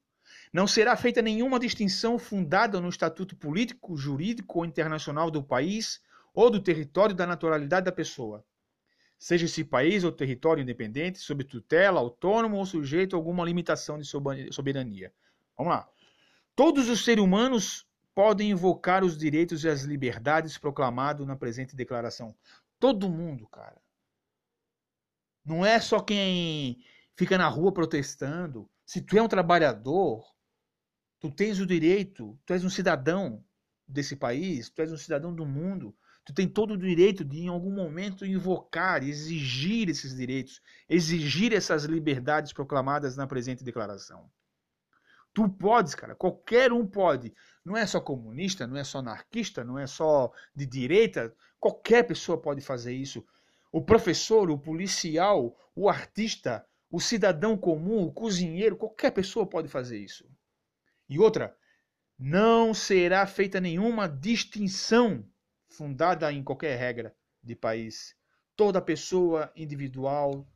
[0.55, 6.01] não será feita nenhuma distinção fundada no estatuto político, jurídico ou internacional do país
[6.33, 8.41] ou do território da naturalidade da pessoa,
[9.19, 14.05] seja esse país ou território independente, sob tutela, autônomo ou sujeito a alguma limitação de
[14.49, 15.11] soberania.
[15.57, 15.89] Vamos lá.
[16.55, 22.33] Todos os seres humanos podem invocar os direitos e as liberdades proclamados na presente declaração.
[22.79, 23.81] Todo mundo, cara.
[25.43, 26.81] Não é só quem
[27.13, 28.69] fica na rua protestando.
[28.85, 30.33] Se tu é um trabalhador,
[31.19, 33.43] tu tens o direito, tu és um cidadão
[33.87, 35.95] desse país, tu és um cidadão do mundo.
[36.25, 41.83] Tu tem todo o direito de, em algum momento, invocar, exigir esses direitos, exigir essas
[41.83, 44.27] liberdades proclamadas na presente declaração.
[45.35, 47.35] Tu podes, cara, qualquer um pode.
[47.63, 51.35] Não é só comunista, não é só anarquista, não é só de direita.
[51.59, 53.23] Qualquer pessoa pode fazer isso.
[53.71, 59.99] O professor, o policial, o artista, o cidadão comum, o cozinheiro, qualquer pessoa pode fazer
[59.99, 60.25] isso.
[61.07, 61.55] E outra,
[62.17, 65.27] não será feita nenhuma distinção
[65.67, 68.15] fundada em qualquer regra de país.
[68.55, 70.47] Toda pessoa individual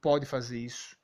[0.00, 0.96] pode fazer isso.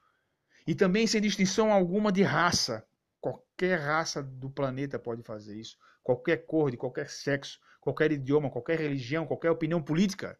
[0.67, 2.87] E também sem distinção alguma de raça.
[3.21, 5.77] Qualquer raça do planeta pode fazer isso.
[6.03, 10.39] Qualquer cor, de qualquer sexo, qualquer idioma, qualquer religião, qualquer opinião política.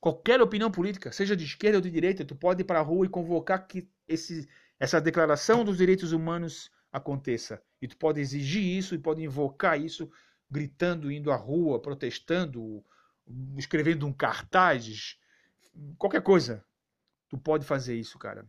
[0.00, 3.06] Qualquer opinião política, seja de esquerda ou de direita, tu pode ir para a rua
[3.06, 4.46] e convocar que esse,
[4.78, 7.60] essa declaração dos direitos humanos aconteça.
[7.82, 10.10] E tu pode exigir isso e pode invocar isso
[10.50, 12.84] gritando, indo à rua, protestando,
[13.58, 15.18] escrevendo um cartaz,
[15.98, 16.64] qualquer coisa.
[17.28, 18.48] Tu pode fazer isso, cara.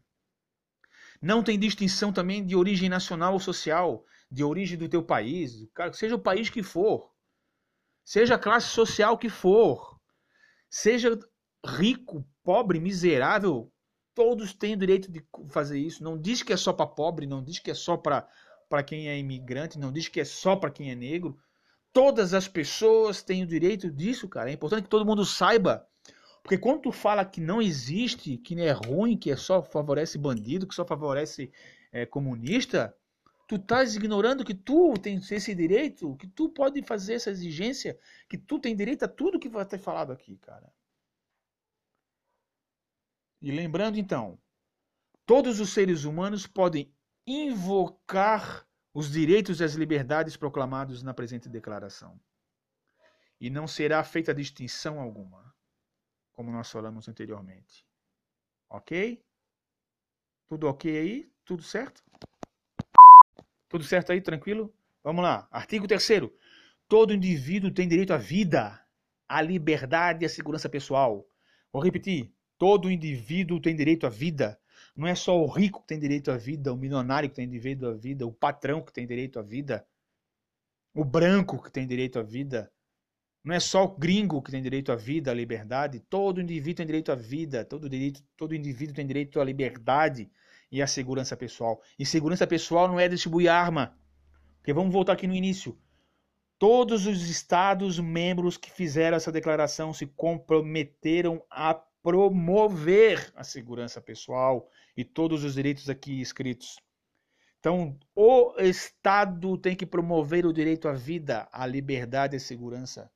[1.21, 5.91] Não tem distinção também de origem nacional ou social, de origem do teu país, cara,
[5.93, 7.11] seja o país que for,
[8.03, 9.95] seja a classe social que for,
[10.77, 11.17] Seja
[11.65, 13.71] rico, pobre, miserável,
[14.15, 16.03] todos têm o direito de fazer isso.
[16.03, 19.17] Não diz que é só para pobre, não diz que é só para quem é
[19.19, 21.37] imigrante, não diz que é só para quem é negro.
[21.91, 24.49] Todas as pessoas têm o direito disso, cara.
[24.49, 25.85] É importante que todo mundo saiba.
[26.41, 30.67] Porque quando tu fala que não existe, que é ruim, que é só favorece bandido,
[30.67, 31.51] que só favorece
[31.91, 32.95] é, comunista,
[33.47, 37.97] tu estás ignorando que tu tens esse direito, que tu pode fazer essa exigência,
[38.29, 40.71] que tu tem direito a tudo que vai ter falado aqui, cara.
[43.41, 44.39] E lembrando então,
[45.25, 46.93] todos os seres humanos podem
[47.27, 52.19] invocar os direitos e as liberdades proclamados na presente declaração.
[53.39, 55.53] E não será feita distinção alguma,
[56.31, 57.85] como nós falamos anteriormente.
[58.69, 59.23] Ok?
[60.47, 61.31] Tudo ok aí?
[61.43, 62.03] Tudo certo?
[63.67, 64.21] Tudo certo aí?
[64.21, 64.73] Tranquilo?
[65.03, 65.47] Vamos lá.
[65.51, 66.29] Artigo 3.
[66.87, 68.79] Todo indivíduo tem direito à vida,
[69.27, 71.27] à liberdade e à segurança pessoal.
[71.71, 72.34] Vou repetir.
[72.57, 74.59] Todo indivíduo tem direito à vida,
[74.95, 77.85] não é só o rico que tem direito à vida, o milionário que tem direito
[77.85, 79.85] à vida, o patrão que tem direito à vida,
[80.93, 82.71] o branco que tem direito à vida.
[83.43, 85.99] Não é só o gringo que tem direito à vida, à liberdade.
[86.09, 90.31] Todo indivíduo tem direito à vida, todo, direito, todo indivíduo tem direito à liberdade
[90.71, 91.81] e à segurança pessoal.
[91.99, 93.95] E segurança pessoal não é distribuir arma.
[94.57, 95.77] Porque vamos voltar aqui no início.
[96.57, 101.73] Todos os estados membros que fizeram essa declaração se comprometeram a
[102.05, 106.79] promover a segurança pessoal e todos os direitos aqui escritos.
[107.59, 113.11] Então, o Estado tem que promover o direito à vida, à liberdade e à segurança.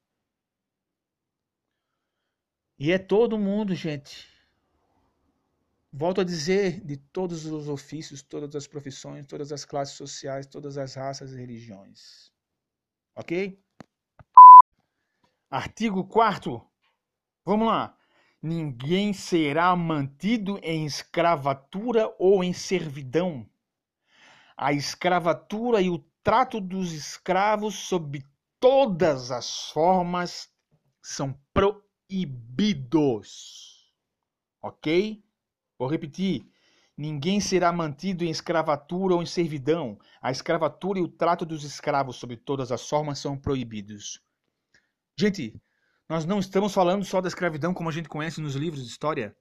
[2.80, 4.28] E é todo mundo, gente.
[5.93, 10.80] Volto a dizer, de todos os ofícios, todas as profissões, todas as classes sociais, todas
[10.80, 12.34] as raças e religiões.
[13.15, 13.62] Ok?
[15.52, 16.67] Artigo 4
[17.45, 17.98] Vamos lá
[18.41, 23.45] ninguém será mantido em escravatura ou em servidão.
[24.56, 28.23] A escravatura e o trato dos escravos sob
[28.60, 30.49] todas as formas
[31.02, 32.99] são proibidos.
[34.62, 35.23] Ok?
[35.78, 36.45] Vou repetir.
[36.97, 39.97] Ninguém será mantido em escravatura ou em servidão.
[40.21, 44.21] A escravatura e o trato dos escravos sob todas as formas são proibidos.
[45.17, 45.54] Gente,
[46.09, 49.37] nós não estamos falando só da escravidão como a gente conhece nos livros de história,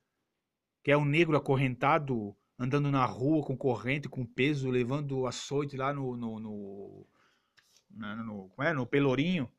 [0.84, 5.94] que é o negro acorrentado andando na rua com corrente, com peso, levando açoite lá
[5.94, 7.06] no, no, no,
[7.90, 9.50] no, no, é, no pelourinho.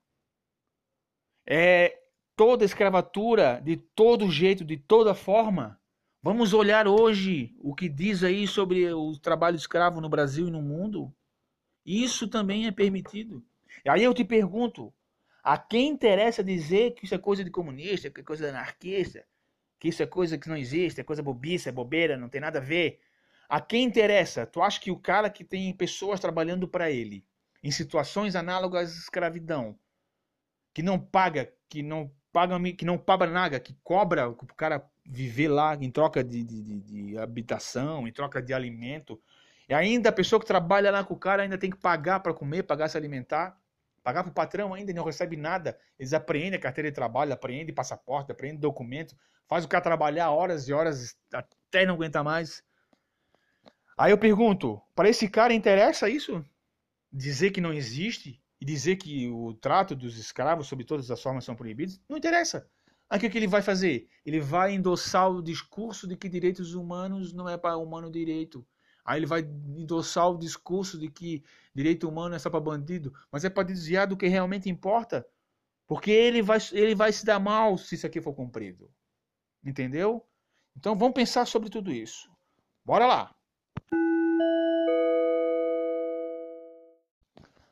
[1.47, 1.99] É
[2.35, 5.81] toda escravatura, de todo jeito, de toda forma.
[6.21, 10.61] Vamos olhar hoje o que diz aí sobre o trabalho escravo no Brasil e no
[10.61, 11.11] mundo.
[11.83, 13.43] Isso também é permitido.
[13.83, 14.93] E aí eu te pergunto,
[15.43, 19.25] a quem interessa dizer que isso é coisa de comunista, que é coisa de anarquista,
[19.79, 22.59] que isso é coisa que não existe, é coisa bobiça, é bobeira, não tem nada
[22.59, 22.99] a ver.
[23.47, 24.45] A quem interessa?
[24.45, 27.25] Tu acha que o cara que tem pessoas trabalhando para ele,
[27.63, 29.77] em situações análogas à escravidão,
[30.73, 35.47] que não paga, que não paga, que não paga nada, que cobra o cara viver
[35.47, 39.19] lá em troca de, de, de, habitação, em troca de alimento,
[39.67, 42.33] e ainda a pessoa que trabalha lá com o cara ainda tem que pagar para
[42.33, 43.59] comer, pagar se alimentar.
[44.03, 45.77] Pagar para o patrão ainda não recebe nada.
[45.97, 49.15] Eles apreendem a carteira de trabalho, apreendem passaporte, apreendem documento,
[49.47, 52.63] faz o cara trabalhar horas e horas até não aguentar mais.
[53.97, 56.43] Aí eu pergunto, para esse cara interessa isso?
[57.11, 61.43] Dizer que não existe e dizer que o trato dos escravos sob todas as formas
[61.43, 62.01] são proibidos?
[62.07, 62.69] Não interessa.
[63.09, 64.07] Aí o que, que ele vai fazer?
[64.25, 68.65] Ele vai endossar o discurso de que direitos humanos não é para humano direito.
[69.09, 71.43] Aí ele vai endossar o discurso de que
[71.73, 75.25] direito humano é só para bandido, mas é para desviar do que realmente importa.
[75.87, 78.87] Porque ele vai, ele vai se dar mal se isso aqui for cumprido.
[79.65, 80.23] Entendeu?
[80.77, 82.29] Então vamos pensar sobre tudo isso.
[82.85, 83.35] Bora lá!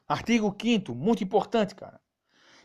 [0.08, 2.02] Artigo 5 muito importante, cara.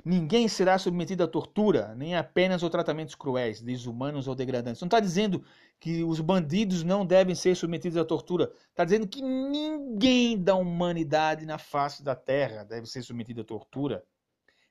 [0.04, 4.80] Ninguém será submetido à tortura, nem apenas a tratamentos cruéis, desumanos ou degradantes.
[4.80, 5.44] Não está dizendo
[5.78, 8.52] que os bandidos não devem ser submetidos à tortura.
[8.70, 14.04] Está dizendo que ninguém da humanidade na face da terra deve ser submetido à tortura,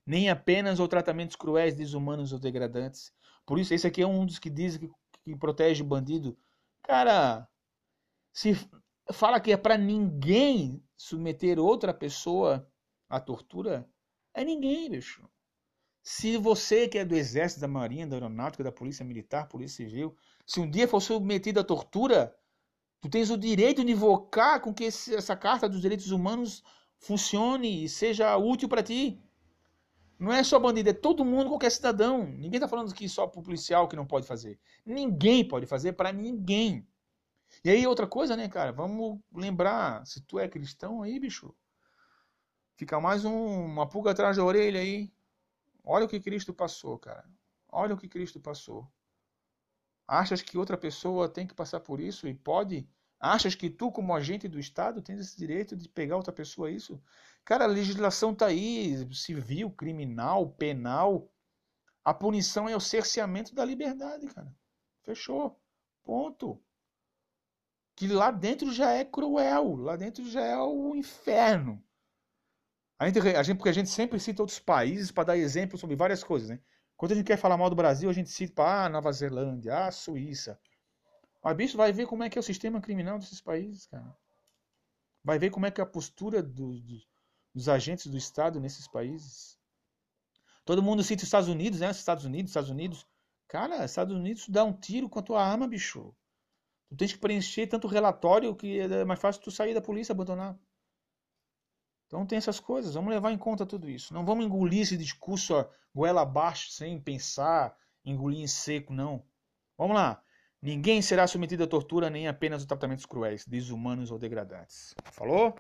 [0.06, 3.14] nem apenas a tratamentos cruéis, desumanos ou degradantes.
[3.46, 4.90] Por isso, esse aqui é um dos que diz que,
[5.24, 6.38] que protege o bandido.
[6.84, 7.48] Cara,
[8.34, 8.54] se
[9.14, 12.68] fala que é para ninguém submeter outra pessoa
[13.10, 13.90] à tortura,
[14.34, 15.28] é ninguém, bicho.
[16.04, 20.16] Se você que é do Exército, da Marinha, da Aeronáutica, da Polícia Militar, Polícia Civil,
[20.46, 22.36] se um dia for submetido à tortura,
[23.00, 26.64] tu tens o direito de invocar com que esse, essa Carta dos Direitos Humanos
[26.98, 29.22] funcione e seja útil para ti.
[30.18, 32.26] Não é só bandido, é todo mundo, qualquer cidadão.
[32.26, 34.60] Ninguém está falando que só pro policial que não pode fazer.
[34.86, 36.88] Ninguém pode fazer para ninguém.
[37.64, 38.72] E aí, outra coisa, né, cara?
[38.72, 41.54] Vamos lembrar, se tu é cristão aí, bicho,
[42.76, 45.12] fica mais um, uma pulga atrás da orelha aí.
[45.84, 47.30] Olha o que Cristo passou, cara.
[47.70, 48.88] Olha o que Cristo passou.
[50.08, 52.88] Achas que outra pessoa tem que passar por isso e pode?
[53.20, 57.02] Achas que tu, como agente do Estado, tens esse direito de pegar outra pessoa isso?
[57.46, 61.32] Cara, a legislação tá aí, civil, criminal, penal.
[62.04, 64.54] A punição é o cerceamento da liberdade, cara.
[65.04, 65.60] Fechou.
[66.04, 66.60] Ponto.
[67.96, 71.82] Que lá dentro já é cruel, lá dentro já é o inferno.
[73.02, 75.96] A gente, a gente, porque a gente sempre cita outros países para dar exemplo sobre
[75.96, 76.60] várias coisas, né?
[76.96, 79.92] Quando a gente quer falar mal do Brasil, a gente cita ah, Nova Zelândia, ah,
[79.92, 80.60] Suíça.
[81.44, 84.16] Mas, bicho, vai ver como é que é o sistema criminal desses países, cara.
[85.24, 87.00] Vai ver como é que é a postura do, do,
[87.56, 89.58] dos agentes do Estado nesses países.
[90.64, 91.90] Todo mundo cita os Estados Unidos, né?
[91.90, 93.08] Estados Unidos, Estados Unidos.
[93.48, 96.16] Cara, Estados Unidos dá um tiro com a tua arma, bicho.
[96.88, 100.56] Tu tens que preencher tanto relatório que é mais fácil tu sair da polícia, abandonar.
[102.12, 104.14] Então tem essas coisas, vamos levar em conta tudo isso.
[104.14, 109.24] Não vamos engolir esse discurso goela abaixo, sem pensar, engolir em seco, não.
[109.78, 110.22] Vamos lá.
[110.62, 114.94] Ninguém será submetido à tortura nem apenas a tratamentos cruéis, desumanos ou degradantes.
[115.06, 115.56] Falou?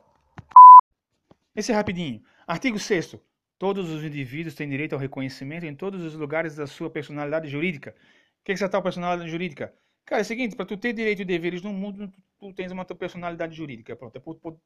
[1.55, 2.21] Esse é rapidinho.
[2.45, 3.15] Artigo 6
[3.57, 7.95] Todos os indivíduos têm direito ao reconhecimento em todos os lugares da sua personalidade jurídica.
[8.41, 9.73] O que é essa tal personalidade jurídica?
[10.05, 12.83] Cara, é o seguinte, para tu ter direito e deveres no mundo, tu tens uma
[12.83, 13.95] tua personalidade jurídica.
[13.95, 14.21] Pronto, é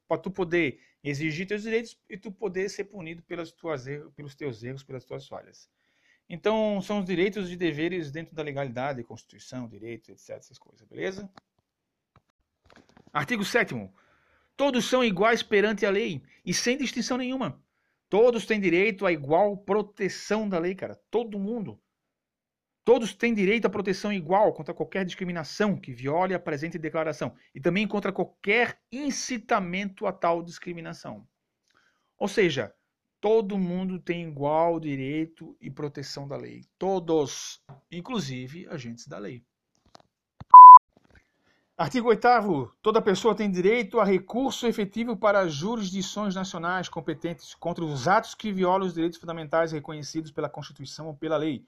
[0.07, 4.35] para tu poder exigir teus direitos e tu poder ser punido pelas tuas erros, pelos
[4.35, 5.69] teus erros, pelas tuas falhas.
[6.27, 11.29] Então, são os direitos e deveres dentro da legalidade, Constituição, direito, etc, essas coisas, beleza?
[13.13, 13.75] Artigo 7
[14.57, 17.61] Todos são iguais perante a lei e sem distinção nenhuma.
[18.09, 20.95] Todos têm direito à igual proteção da lei, cara.
[21.11, 21.79] Todo mundo.
[22.85, 27.59] Todos têm direito à proteção igual contra qualquer discriminação que viole a presente declaração e
[27.59, 31.27] também contra qualquer incitamento a tal discriminação.
[32.15, 32.71] Ou seja,
[33.19, 36.63] todo mundo tem igual direito e proteção da lei.
[36.77, 37.59] Todos,
[37.91, 39.43] inclusive agentes da lei.
[41.75, 48.07] Artigo 8 Toda pessoa tem direito a recurso efetivo para jurisdições nacionais competentes contra os
[48.07, 51.65] atos que violam os direitos fundamentais reconhecidos pela Constituição ou pela lei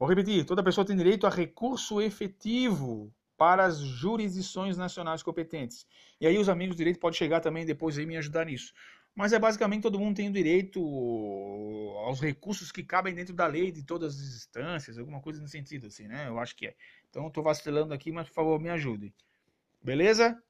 [0.00, 5.86] Vou repetir: toda pessoa tem direito a recurso efetivo para as jurisdições nacionais competentes.
[6.18, 8.72] E aí os amigos do direito podem chegar também depois e me ajudar nisso.
[9.14, 10.80] Mas é basicamente todo mundo tem o direito
[12.06, 15.88] aos recursos que cabem dentro da lei de todas as instâncias, alguma coisa nesse sentido,
[15.88, 16.28] assim, né?
[16.28, 16.74] Eu acho que é.
[17.10, 19.12] Então estou vacilando aqui, mas por favor me ajude.
[19.82, 20.42] Beleza?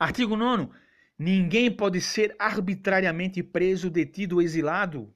[0.00, 0.85] Artigo 9
[1.18, 5.14] Ninguém pode ser arbitrariamente preso, detido ou exilado.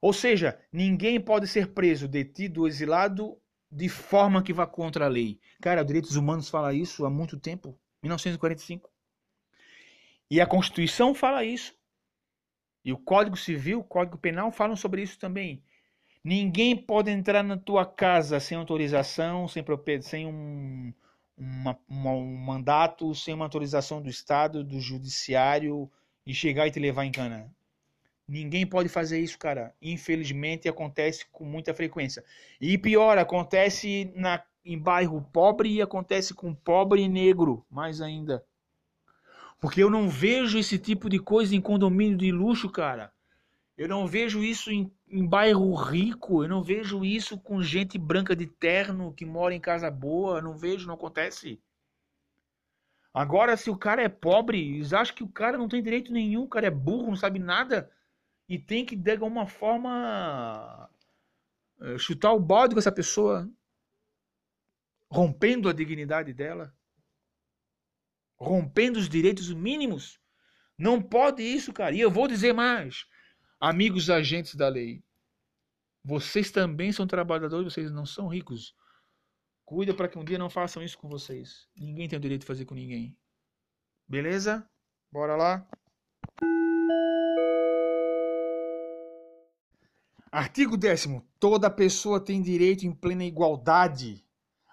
[0.00, 3.38] Ou seja, ninguém pode ser preso, detido ou exilado
[3.70, 5.40] de forma que vá contra a lei.
[5.60, 8.90] Cara, Direitos Humanos fala isso há muito tempo, 1945.
[10.30, 11.74] E a Constituição fala isso.
[12.84, 15.62] E o Código Civil, o Código Penal falam sobre isso também.
[16.22, 19.64] Ninguém pode entrar na tua casa sem autorização, sem,
[20.02, 20.92] sem um,
[21.42, 25.90] uma, uma, um mandato sem uma autorização do Estado, do Judiciário
[26.24, 27.50] e chegar e te levar em cana.
[28.28, 29.74] Ninguém pode fazer isso, cara.
[29.82, 32.24] Infelizmente acontece com muita frequência.
[32.60, 38.44] E pior, acontece na, em bairro pobre e acontece com pobre e negro, mais ainda.
[39.60, 43.12] Porque eu não vejo esse tipo de coisa em condomínio de luxo, cara.
[43.82, 48.36] Eu não vejo isso em, em bairro rico, eu não vejo isso com gente branca
[48.36, 51.60] de terno que mora em casa boa, eu não vejo, não acontece.
[53.12, 56.44] Agora, se o cara é pobre, eles acham que o cara não tem direito nenhum,
[56.44, 57.90] o cara é burro, não sabe nada
[58.48, 60.88] e tem que, de alguma forma,
[61.80, 63.50] eh, chutar o bode com essa pessoa,
[65.10, 66.72] rompendo a dignidade dela,
[68.38, 70.20] rompendo os direitos mínimos.
[70.78, 71.96] Não pode isso, cara.
[71.96, 73.10] E eu vou dizer mais.
[73.64, 75.04] Amigos agentes da lei,
[76.04, 78.74] vocês também são trabalhadores, vocês não são ricos.
[79.64, 81.68] Cuida para que um dia não façam isso com vocês.
[81.76, 83.16] Ninguém tem o direito de fazer com ninguém.
[84.08, 84.68] Beleza?
[85.12, 85.64] Bora lá.
[90.32, 91.22] Artigo 10.
[91.38, 94.26] Toda pessoa tem direito em plena igualdade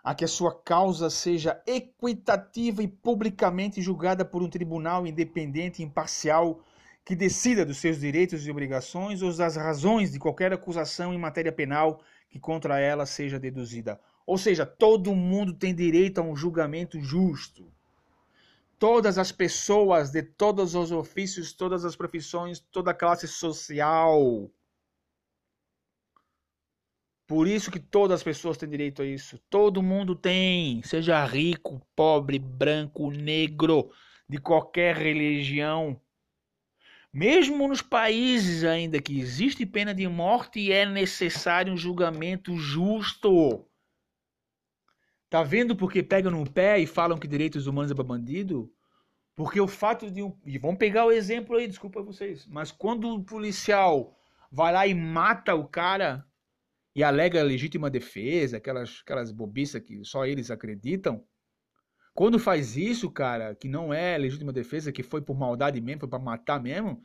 [0.04, 5.86] a que a sua causa seja equitativa e publicamente julgada por um tribunal independente e
[5.86, 6.64] imparcial
[7.10, 11.52] que decida dos seus direitos e obrigações ou das razões de qualquer acusação em matéria
[11.52, 14.00] penal que contra ela seja deduzida.
[14.28, 17.74] Ou seja, todo mundo tem direito a um julgamento justo.
[18.78, 24.52] todas as pessoas de todos os ofícios, todas as profissões, toda a classe social.
[27.28, 29.40] Por isso que todas as pessoas têm direito a isso.
[29.50, 33.92] Todo mundo tem, seja rico, pobre, branco, negro,
[34.28, 36.00] de qualquer religião.
[37.12, 43.66] Mesmo nos países ainda que existe pena de morte, é necessário um julgamento justo.
[45.30, 48.72] Tá vendo porque pegam no pé e falam que direitos humanos é para bandido?
[49.36, 50.38] Porque o fato de um.
[50.46, 52.46] E vamos pegar o exemplo aí, desculpa vocês.
[52.46, 54.16] Mas quando o policial
[54.52, 56.26] vai lá e mata o cara,
[56.96, 61.24] e alega legítima defesa, aquelas, aquelas bobiças que só eles acreditam.
[62.14, 66.10] Quando faz isso, cara, que não é legítima defesa, que foi por maldade mesmo, foi
[66.10, 67.02] para matar mesmo,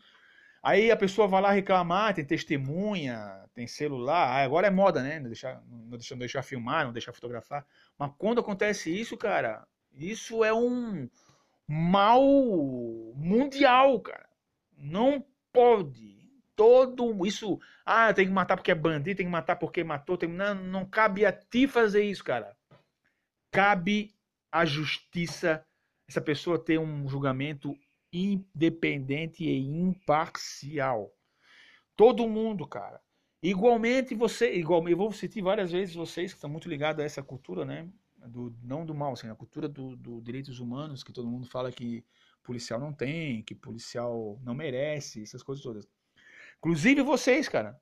[0.63, 5.21] aí a pessoa vai lá reclamar, tem testemunha, tem celular, agora é moda, né?
[5.21, 7.65] Não deixar, não deixar, não deixar filmar, não deixar fotografar.
[7.99, 11.09] Mas quando acontece isso, cara, isso é um
[11.69, 12.23] mal
[13.15, 14.29] mundial, cara.
[14.77, 16.15] Não pode
[16.57, 17.59] todo isso.
[17.85, 20.17] Ah, tem que matar porque é bandido, tem que matar porque matou.
[20.17, 22.57] Tem, não, não cabe a ti fazer isso, cara.
[23.51, 24.15] Cabe
[24.55, 25.67] à justiça
[26.09, 27.77] essa pessoa ter um julgamento
[28.13, 31.13] independente e imparcial.
[31.97, 33.01] Todo mundo, cara.
[33.43, 37.21] Igualmente você, igual, eu vou citar várias vezes vocês que estão muito ligados a essa
[37.21, 37.89] cultura, né?
[38.29, 41.73] Do, não do mal, assim, a cultura dos do direitos humanos, que todo mundo fala
[41.73, 42.05] que
[42.45, 45.87] policial não tem, que policial não merece, essas coisas todas.
[46.59, 47.79] Inclusive vocês, cara.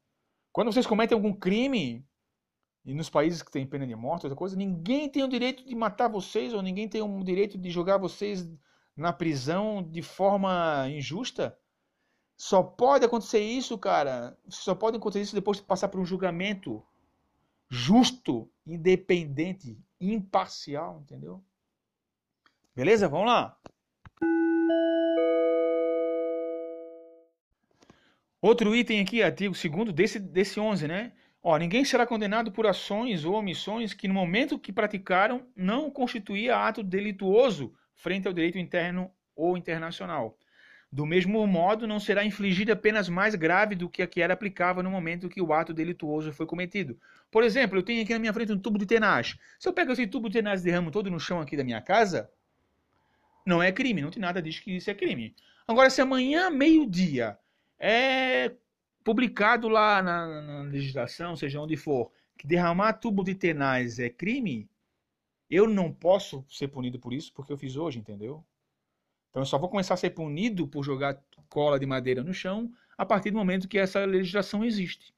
[0.50, 2.04] Quando vocês cometem algum crime,
[2.84, 5.74] e nos países que tem pena de morte, outra coisa, ninguém tem o direito de
[5.74, 8.48] matar vocês, ou ninguém tem o direito de jogar vocês
[8.96, 11.56] na prisão de forma injusta.
[12.36, 14.36] Só pode acontecer isso, cara.
[14.48, 16.84] Só pode acontecer isso depois de passar por um julgamento
[17.68, 21.42] justo, independente, imparcial, entendeu?
[22.74, 23.08] Beleza?
[23.08, 23.56] Vamos lá.
[28.40, 31.12] Outro item aqui, artigo 2 desse, desse 11, né?
[31.42, 36.56] Ó, ninguém será condenado por ações ou omissões que no momento que praticaram não constituía
[36.56, 40.38] ato delituoso frente ao direito interno ou internacional.
[40.90, 44.82] Do mesmo modo, não será infligida apenas mais grave do que a que era aplicável
[44.82, 46.98] no momento que o ato delituoso foi cometido.
[47.30, 49.36] Por exemplo, eu tenho aqui na minha frente um tubo de tenaz.
[49.58, 51.80] Se eu pego esse tubo de tenaz e derramo todo no chão aqui da minha
[51.80, 52.30] casa,
[53.44, 55.34] não é crime, não tem nada diz que isso é crime.
[55.66, 57.38] Agora, se amanhã, meio-dia,
[57.78, 58.52] é
[59.04, 64.68] publicado lá na, na, legislação, seja onde for, que derramar tubo de tenaz é crime,
[65.50, 68.44] eu não posso ser punido por isso porque eu fiz hoje, entendeu?
[69.30, 72.72] Então eu só vou começar a ser punido por jogar cola de madeira no chão
[72.96, 75.14] a partir do momento que essa legislação existe.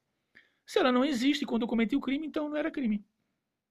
[0.65, 3.05] Se ela não existe quando eu cometi o crime, então não era crime.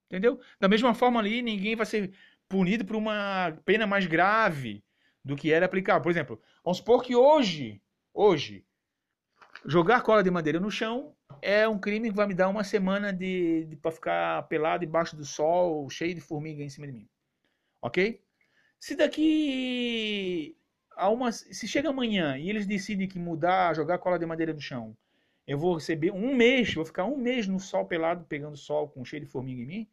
[0.07, 0.41] Entendeu?
[0.61, 2.13] Da mesma forma ali, ninguém vai ser
[2.49, 4.85] punido por uma pena mais grave
[5.25, 6.03] do que era aplicável.
[6.03, 8.65] Por exemplo, vamos supor que hoje, hoje,
[9.67, 13.11] Jogar cola de madeira no chão é um crime que vai me dar uma semana
[13.11, 17.09] de, de para ficar pelado debaixo do sol, cheio de formiga em cima de mim.
[17.81, 18.23] Ok?
[18.79, 20.55] Se daqui
[20.95, 24.61] a uma, se chega amanhã e eles decidem que mudar, jogar cola de madeira no
[24.61, 24.95] chão,
[25.47, 29.03] eu vou receber um mês, vou ficar um mês no sol pelado, pegando sol com
[29.03, 29.89] cheio de formiga em mim.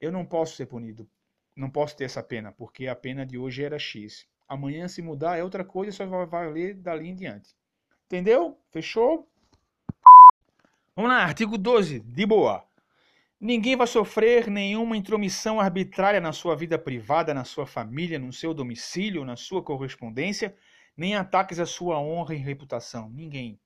[0.00, 1.10] Eu não posso ser punido,
[1.56, 4.28] não posso ter essa pena, porque a pena de hoje era X.
[4.46, 7.52] Amanhã, se mudar, é outra coisa, só vai valer dali em diante.
[8.14, 8.56] Entendeu?
[8.70, 9.28] Fechou?
[10.94, 12.64] Vamos lá, artigo 12, de boa.
[13.40, 18.54] Ninguém vai sofrer nenhuma intromissão arbitrária na sua vida privada, na sua família, no seu
[18.54, 20.56] domicílio, na sua correspondência,
[20.96, 23.10] nem ataques à sua honra e reputação.
[23.10, 23.58] Ninguém.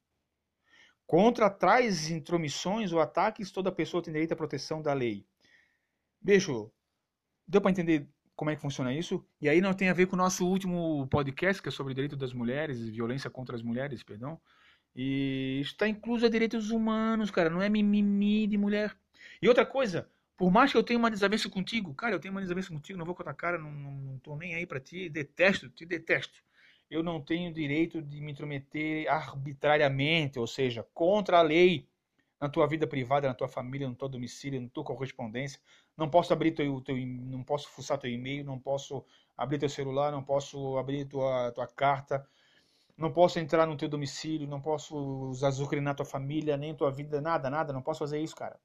[1.06, 5.26] Contra tais intromissões ou ataques, toda pessoa tem direito à proteção da lei.
[6.18, 6.72] Beijo.
[7.46, 8.08] Deu para entender
[8.38, 9.26] como é que funciona isso.
[9.40, 12.14] E aí não tem a ver com o nosso último podcast, que é sobre direito
[12.14, 14.40] das mulheres, violência contra as mulheres, perdão.
[14.94, 18.96] E está incluso a direitos humanos, cara, não é mimimi de mulher.
[19.42, 22.40] E outra coisa, por mais que eu tenha uma desavença contigo, cara, eu tenho uma
[22.40, 25.68] desavença contigo, não vou contar cara, não, não, não tô nem aí para ti, detesto,
[25.68, 26.40] te detesto.
[26.88, 31.88] Eu não tenho direito de me intrometer arbitrariamente, ou seja, contra a lei
[32.40, 35.60] na tua vida privada, na tua família, no teu domicílio, na tua correspondência.
[35.98, 39.04] Não posso abrir teu, teu não posso fuçar teu e-mail, não posso
[39.36, 42.24] abrir teu celular, não posso abrir tua, tua carta,
[42.96, 47.50] não posso entrar no teu domicílio, não posso azucrinar tua família, nem tua vida, nada,
[47.50, 48.60] nada, não posso fazer isso, cara.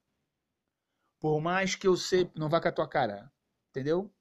[1.20, 3.32] Por mais que eu sei, não vá com a tua cara,
[3.72, 4.14] entendeu?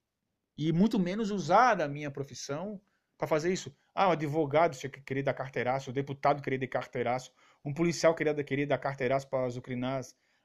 [0.56, 2.80] E muito menos usar a minha profissão
[3.18, 3.74] para fazer isso.
[3.94, 7.30] Ah, o advogado querer dar carteiraço, o deputado querer dar carteiraço,
[7.62, 10.00] um policial querer dar carteiraço para azucrinar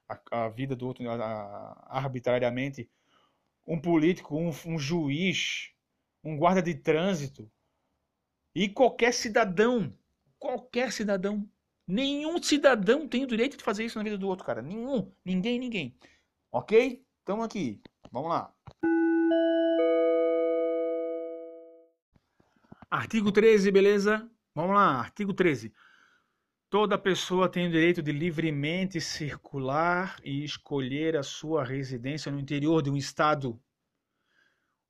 [0.07, 2.89] a, a, vida do outro a, arbitrariamente,
[3.65, 5.71] um político, um, um, juiz,
[6.23, 7.51] um guarda de trânsito
[8.55, 9.93] e qualquer cidadão,
[10.39, 11.47] qualquer cidadão,
[11.85, 14.61] nenhum cidadão tem o direito de fazer isso na vida do outro, cara.
[14.61, 15.97] Nenhum, ninguém, ninguém.
[16.51, 17.05] Ok?
[17.19, 17.81] Estamos aqui.
[18.11, 18.53] Vamos lá.
[22.89, 24.29] Artigo 13, beleza?
[24.55, 25.73] Vamos lá, artigo 13.
[26.69, 32.81] Toda pessoa tem o direito de livremente circular e escolher a sua residência no interior
[32.81, 33.57] de um estado.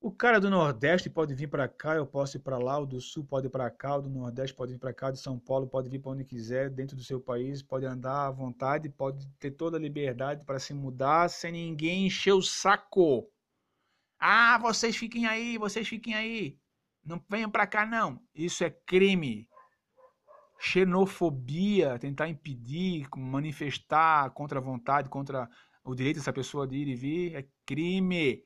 [0.01, 2.99] O cara do Nordeste pode vir para cá, eu posso ir para lá, o do
[2.99, 5.67] Sul pode ir para cá, o do Nordeste pode vir para cá, de São Paulo
[5.67, 9.51] pode vir para onde quiser, dentro do seu país, pode andar à vontade, pode ter
[9.51, 13.29] toda a liberdade para se mudar sem ninguém encher o saco.
[14.19, 16.57] Ah, vocês fiquem aí, vocês fiquem aí.
[17.05, 18.19] Não venham para cá não.
[18.33, 19.47] Isso é crime
[20.59, 25.49] xenofobia, tentar impedir, manifestar contra a vontade, contra
[25.83, 28.43] o direito dessa pessoa de ir e vir, é crime.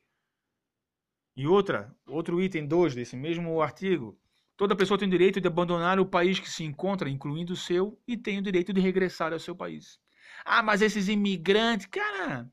[1.35, 4.19] E outra, outro item 2 desse mesmo artigo,
[4.57, 7.99] toda pessoa tem o direito de abandonar o país que se encontra, incluindo o seu,
[8.07, 9.99] e tem o direito de regressar ao seu país.
[10.45, 12.51] Ah, mas esses imigrantes, cara,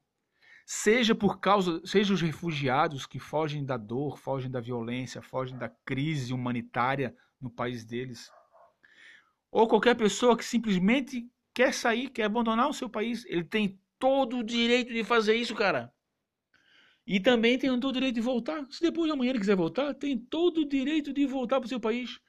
[0.64, 5.68] seja por causa, seja os refugiados que fogem da dor, fogem da violência, fogem da
[5.84, 8.30] crise humanitária no país deles,
[9.50, 14.38] ou qualquer pessoa que simplesmente quer sair, quer abandonar o seu país, ele tem todo
[14.38, 15.92] o direito de fazer isso, cara.
[17.06, 18.66] E também tem todo o direito de voltar.
[18.70, 21.68] Se depois de amanhã ele quiser voltar, tem todo o direito de voltar para o
[21.68, 22.20] seu país.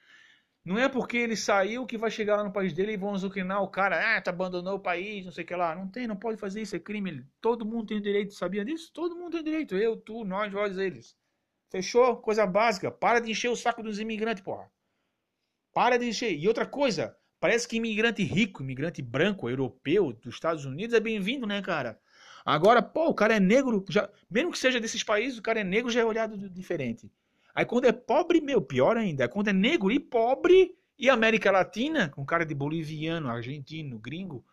[0.63, 3.61] Não é porque ele saiu que vai chegar lá no país dele e vão azucrinar
[3.61, 5.75] o cara, ah, tá abandonou o país, não sei o que lá.
[5.75, 7.25] Não tem, não pode fazer isso, é crime.
[7.41, 8.91] Todo mundo tem direito, sabia disso?
[8.93, 9.75] Todo mundo tem direito.
[9.75, 11.17] Eu, tu, nós, vós, eles.
[11.69, 12.17] Fechou?
[12.17, 12.89] Coisa básica.
[12.91, 14.69] Para de encher o saco dos imigrantes, porra.
[15.79, 16.37] Para de encher.
[16.37, 21.47] E outra coisa, parece que imigrante rico, imigrante branco, europeu, dos Estados Unidos é bem-vindo,
[21.47, 21.97] né, cara?
[22.43, 25.63] Agora, pô, o cara é negro, já, mesmo que seja desses países, o cara é
[25.63, 27.09] negro já é olhado diferente.
[27.55, 29.29] Aí quando é pobre, meu, pior ainda.
[29.29, 34.45] Quando é negro e pobre e América Latina, com cara de boliviano, argentino, gringo,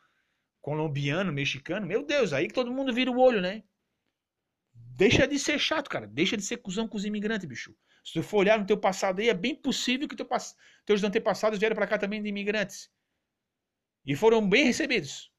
[0.60, 3.64] colombiano, mexicano, meu Deus, aí que todo mundo vira o olho, né?
[4.72, 6.06] Deixa de ser chato, cara.
[6.06, 7.74] Deixa de ser cuzão com os imigrantes, bicho.
[8.07, 10.28] Se tu for olhar no teu passado aí, é bem possível que teu,
[10.84, 12.88] teus antepassados vieram para cá também de imigrantes.
[14.07, 15.32] E foram bem recebidos.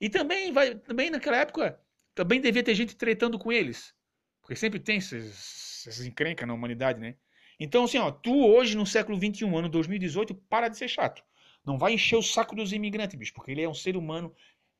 [0.00, 1.80] E também, vai, também naquela época,
[2.12, 3.94] também devia ter gente tretando com eles.
[4.40, 7.14] Porque sempre tem essas, essas encrencas na humanidade, né?
[7.58, 11.22] Então, assim, ó, tu hoje, no século XXI, ano 2018, para de ser chato.
[11.64, 14.34] Não vai encher o saco dos imigrantes, bicho, porque ele é um ser humano,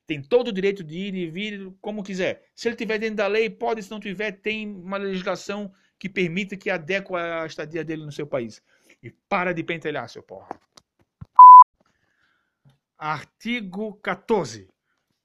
[0.08, 2.48] tem todo o direito de ir e vir como quiser.
[2.52, 6.56] Se ele estiver dentro da lei, pode, se não tiver, tem uma legislação que permita
[6.56, 8.62] que adeque a estadia dele no seu país.
[9.02, 10.48] E para de pentelhar, seu porra.
[12.98, 14.68] Artigo 14.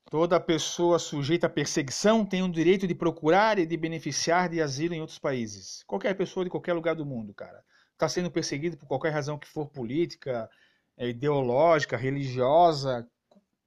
[0.09, 4.93] Toda pessoa sujeita à perseguição tem o direito de procurar e de beneficiar de asilo
[4.93, 5.83] em outros países.
[5.87, 7.63] Qualquer pessoa de qualquer lugar do mundo, cara.
[7.93, 10.49] Está sendo perseguido por qualquer razão que for política,
[10.97, 13.07] é, ideológica, religiosa,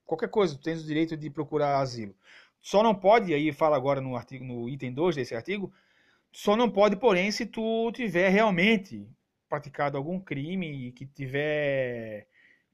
[0.04, 2.14] qualquer coisa, tens o direito de procurar asilo.
[2.60, 5.72] Só não pode, aí fala agora no artigo, no item 2 desse artigo,
[6.34, 9.08] só não pode, porém, se tu tiver realmente
[9.48, 12.26] praticado algum crime e que tiver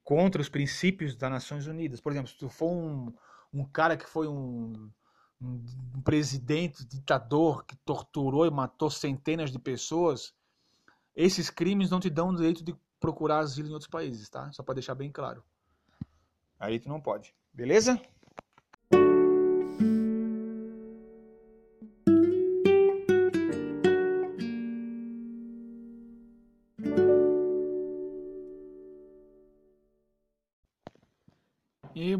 [0.02, 2.00] contra os princípios das Nações Unidas.
[2.00, 3.12] Por exemplo, se tu for um,
[3.52, 4.90] um cara que foi um,
[5.38, 5.62] um,
[5.94, 10.34] um presidente ditador que torturou e matou centenas de pessoas,
[11.14, 14.50] esses crimes não te dão o direito de procurar asilo em outros países, tá?
[14.52, 15.44] Só para deixar bem claro.
[16.58, 17.34] Aí tu não pode.
[17.52, 18.00] Beleza?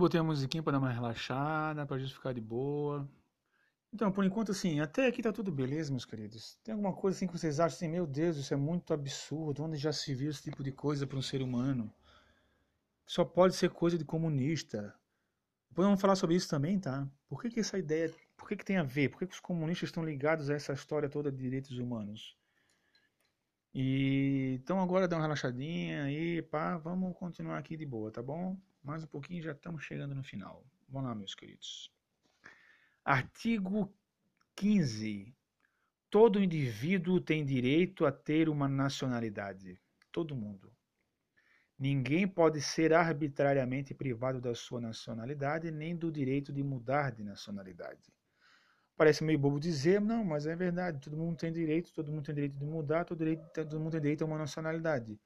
[0.01, 3.09] Botei a musiquinha para dar uma relaxada, para gente ficar de boa.
[3.93, 6.59] Então, por enquanto, assim, até aqui tá tudo beleza, meus queridos.
[6.65, 9.63] Tem alguma coisa assim que vocês acham assim, meu Deus, isso é muito absurdo.
[9.65, 11.93] Onde já se viu esse tipo de coisa para um ser humano?
[13.05, 14.95] Só pode ser coisa de comunista.
[15.69, 17.09] Depois vamos falar sobre isso também, tá?
[17.29, 18.13] Por que, que essa ideia.
[18.37, 19.09] Por que, que tem a ver?
[19.11, 22.37] Por que, que os comunistas estão ligados a essa história toda de direitos humanos?
[23.75, 28.57] E então agora dá uma relaxadinha aí, pá, vamos continuar aqui de boa, tá bom?
[28.83, 30.65] Mais um pouquinho já estamos chegando no final.
[30.89, 31.93] Vamos lá, meus queridos.
[33.05, 33.95] Artigo
[34.57, 35.35] 15.
[36.09, 39.79] Todo indivíduo tem direito a ter uma nacionalidade.
[40.11, 40.73] Todo mundo.
[41.79, 48.13] Ninguém pode ser arbitrariamente privado da sua nacionalidade nem do direito de mudar de nacionalidade.
[48.97, 51.01] Parece meio bobo dizer, não, mas é verdade.
[51.01, 54.01] Todo mundo tem direito, todo mundo tem direito de mudar, todo, direito, todo mundo tem
[54.01, 55.19] direito a uma nacionalidade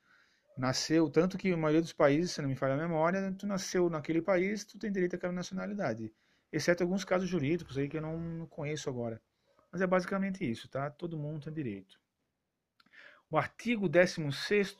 [0.56, 3.90] nasceu, tanto que a maioria dos países, se não me falha a memória, tu nasceu
[3.90, 6.12] naquele país, tu tem direito àquela nacionalidade.
[6.52, 9.20] Exceto alguns casos jurídicos aí que eu não conheço agora.
[9.72, 10.90] Mas é basicamente isso, tá?
[10.90, 11.98] Todo mundo tem direito.
[13.28, 14.76] O artigo 16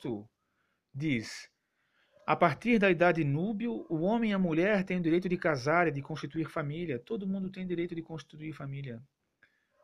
[0.93, 1.49] diz:
[2.25, 5.87] a partir da idade núbio, o homem e a mulher têm o direito de casar
[5.87, 6.97] e de constituir família.
[6.97, 8.99] Todo mundo tem direito de constituir família.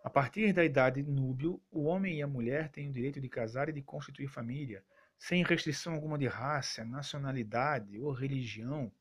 [0.04, 3.70] A partir da idade núbio, o homem e a mulher têm o direito de casar
[3.70, 4.84] e de constituir família,
[5.18, 8.92] sem restrição alguma de raça, nacionalidade ou religião.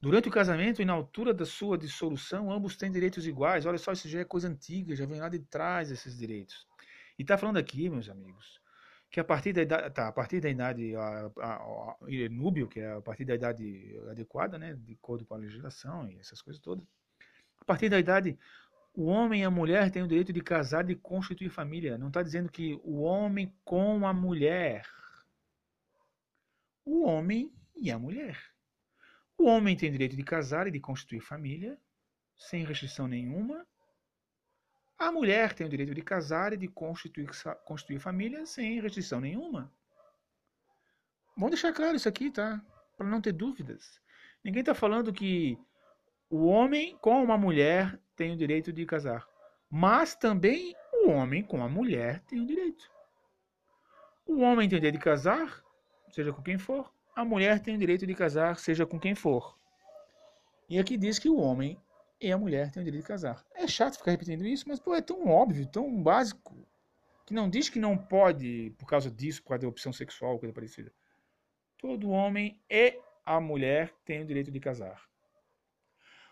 [0.00, 3.66] Durante o casamento e na altura da sua dissolução, ambos têm direitos iguais.
[3.66, 6.68] Olha só, isso já é coisa antiga, já vem lá de trás esses direitos.
[7.18, 8.60] E está falando aqui, meus amigos,
[9.10, 11.96] que a partir da idade, tá, a partir da idade a, a, a,
[12.30, 16.16] núbio, que é a partir da idade adequada, né, de acordo com a legislação e
[16.20, 16.86] essas coisas todas,
[17.60, 18.38] a partir da idade
[18.98, 21.96] o homem e a mulher têm o direito de casar e de constituir família.
[21.96, 24.84] Não está dizendo que o homem com a mulher.
[26.84, 28.36] O homem e a mulher.
[29.36, 31.78] O homem tem direito de casar e de constituir família,
[32.36, 33.64] sem restrição nenhuma,
[34.98, 37.30] a mulher tem o direito de casar e de constituir,
[37.64, 39.72] constituir família sem restrição nenhuma.
[41.36, 42.60] Vamos deixar claro isso aqui, tá?
[42.96, 44.00] Para não ter dúvidas.
[44.42, 45.56] Ninguém está falando que
[46.28, 49.26] o homem com uma mulher tem o direito de casar.
[49.70, 52.90] Mas também o homem com a mulher tem o direito.
[54.26, 55.64] O homem tem o direito de casar,
[56.10, 56.92] seja com quem for.
[57.14, 59.56] A mulher tem o direito de casar, seja com quem for.
[60.68, 61.80] E aqui diz que o homem
[62.20, 63.44] e a mulher tem o direito de casar.
[63.54, 66.66] É chato ficar repetindo isso, mas pô, é tão óbvio, tão básico,
[67.24, 70.92] que não diz que não pode por causa disso, por causa opção sexual, coisa parecida.
[71.78, 75.08] Todo homem e a mulher têm o direito de casar.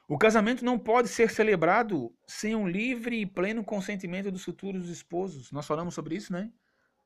[0.08, 5.50] O casamento não pode ser celebrado sem um livre e pleno consentimento dos futuros esposos.
[5.50, 6.52] Nós falamos sobre isso, né?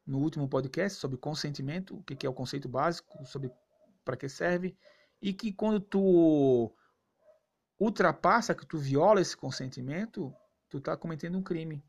[0.06, 3.50] No último podcast sobre consentimento, o que é o conceito básico, sobre
[4.04, 4.76] para que serve,
[5.20, 6.74] e que quando tu
[7.78, 10.34] ultrapassa, que tu viola esse consentimento,
[10.68, 11.82] tu está cometendo um crime.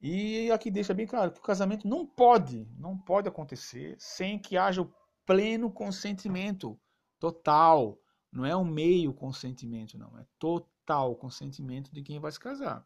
[0.00, 4.56] E aqui deixa bem claro que o casamento não pode, não pode acontecer sem que
[4.56, 4.92] haja o
[5.26, 6.78] pleno consentimento
[7.18, 7.98] total.
[8.34, 10.18] Não é um meio consentimento, não.
[10.18, 12.84] É total consentimento de quem vai se casar.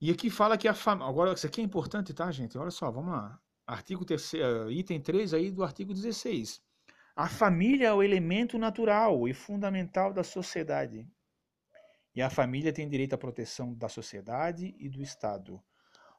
[0.00, 1.08] E aqui fala que a família.
[1.08, 2.56] Agora, isso aqui é importante, tá, gente?
[2.56, 3.40] Olha só, vamos lá.
[3.66, 4.34] Artigo 3,
[4.70, 6.62] item 3 aí do artigo 16.
[7.16, 11.04] A família é o elemento natural e fundamental da sociedade.
[12.14, 15.60] E a família tem direito à proteção da sociedade e do Estado.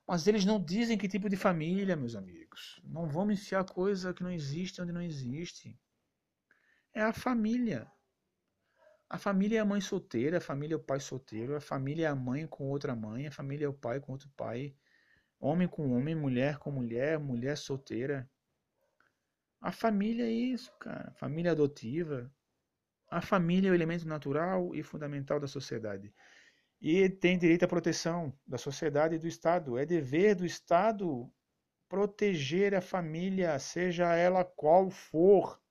[0.06, 2.82] Mas eles não dizem que tipo de família, meus amigos.
[2.84, 5.80] Não vamos enfiar coisa que não existe onde não existe.
[6.96, 7.92] É a família.
[9.10, 12.10] A família é a mãe solteira, a família é o pai solteiro, a família é
[12.10, 14.76] a mãe com outra mãe, a família é o pai com outro pai,
[15.40, 18.30] homem com homem, mulher com mulher, mulher solteira.
[19.60, 21.12] A família é isso, cara.
[21.14, 22.32] Família adotiva.
[23.10, 26.14] A família é o elemento natural e fundamental da sociedade.
[26.80, 29.80] E tem direito à proteção da sociedade e do Estado.
[29.80, 31.32] É dever do Estado
[31.90, 35.63] proteger a família, seja ela qual for.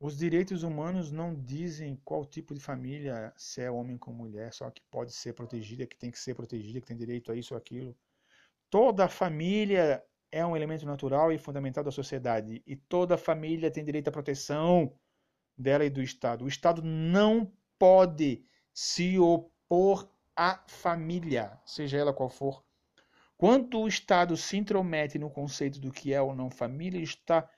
[0.00, 4.70] Os direitos humanos não dizem qual tipo de família, se é homem com mulher, só
[4.70, 7.58] que pode ser protegida, que tem que ser protegida, que tem direito a isso ou
[7.58, 7.96] aquilo.
[8.70, 14.08] Toda família é um elemento natural e fundamental da sociedade e toda família tem direito
[14.08, 14.92] à proteção
[15.56, 16.44] dela e do Estado.
[16.44, 22.62] O Estado não pode se opor à família, seja ela qual for.
[23.36, 27.48] Quando o Estado se intromete no conceito do que é ou não família, está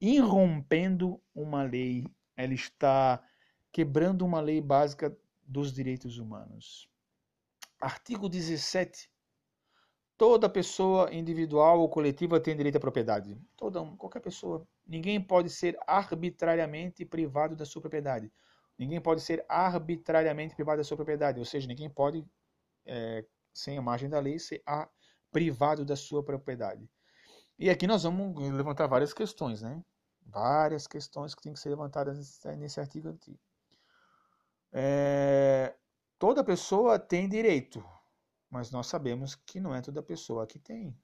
[0.00, 3.22] irrompendo uma lei, ele está
[3.72, 6.88] quebrando uma lei básica dos direitos humanos.
[7.80, 9.10] Artigo 17
[10.18, 13.40] Toda pessoa individual ou coletiva tem direito à propriedade.
[13.56, 14.66] Toda, qualquer pessoa.
[14.84, 18.32] Ninguém pode ser arbitrariamente privado da sua propriedade.
[18.76, 21.38] Ninguém pode ser arbitrariamente privado da sua propriedade.
[21.38, 22.26] Ou seja, ninguém pode,
[22.84, 23.24] é,
[23.54, 24.88] sem a margem da lei, ser a,
[25.30, 26.90] privado da sua propriedade.
[27.58, 29.82] E aqui nós vamos levantar várias questões, né?
[30.26, 33.38] Várias questões que têm que ser levantadas nesse, artigo aqui.
[34.70, 35.74] É,
[36.18, 37.82] toda pessoa tem direito
[38.50, 40.96] mas nós sabemos que não é toda pessoa que tem.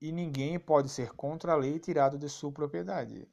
[0.00, 3.28] E ninguém pode ser contra a lei tirado de sua propriedade.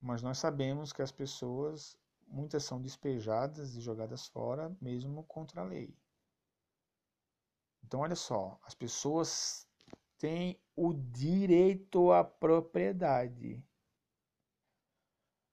[0.00, 1.96] Mas nós sabemos que as pessoas,
[2.26, 5.94] muitas são despejadas e jogadas fora, mesmo contra a lei.
[7.84, 9.66] Então, olha só, as pessoas
[10.18, 13.64] têm o direito à propriedade.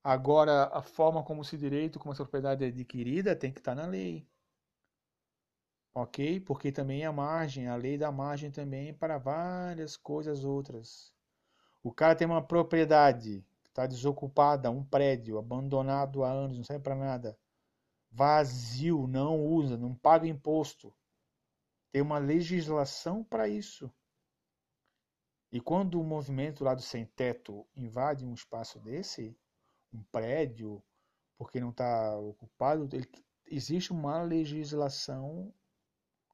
[0.03, 3.85] Agora, a forma como esse direito, como essa propriedade é adquirida, tem que estar na
[3.85, 4.27] lei
[5.95, 6.41] ok?
[6.41, 11.13] Porque também a margem, a lei da margem também para várias coisas outras.
[11.81, 16.95] O cara tem uma propriedade, está desocupada, um prédio abandonado há anos, não serve para
[16.95, 17.37] nada,
[18.11, 20.93] vazio, não usa, não paga imposto.
[21.95, 23.89] Ter uma legislação para isso.
[25.49, 29.33] E quando o movimento lá do sem teto invade um espaço desse,
[29.93, 30.83] um prédio,
[31.37, 33.09] porque não está ocupado, ele,
[33.45, 35.53] existe uma legislação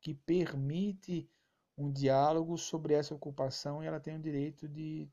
[0.01, 1.29] que permite
[1.77, 5.07] um diálogo sobre essa ocupação e ela tem o direito de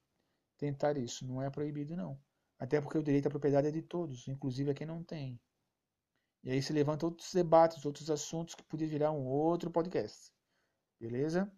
[0.57, 1.27] tentar isso.
[1.27, 2.19] Não é proibido, não.
[2.59, 5.39] Até porque o direito à propriedade é de todos, inclusive a quem não tem.
[6.43, 10.38] E aí se levanta outros debates, outros assuntos que podia virar um outro podcast.
[11.01, 11.51] Beleza?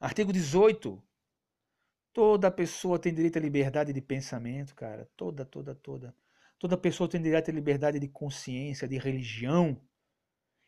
[0.00, 1.02] Artigo 18.
[2.12, 5.10] Toda pessoa tem direito à liberdade de pensamento, cara.
[5.16, 6.14] Toda, toda, toda.
[6.58, 9.78] Toda pessoa tem direito à liberdade de consciência, de religião.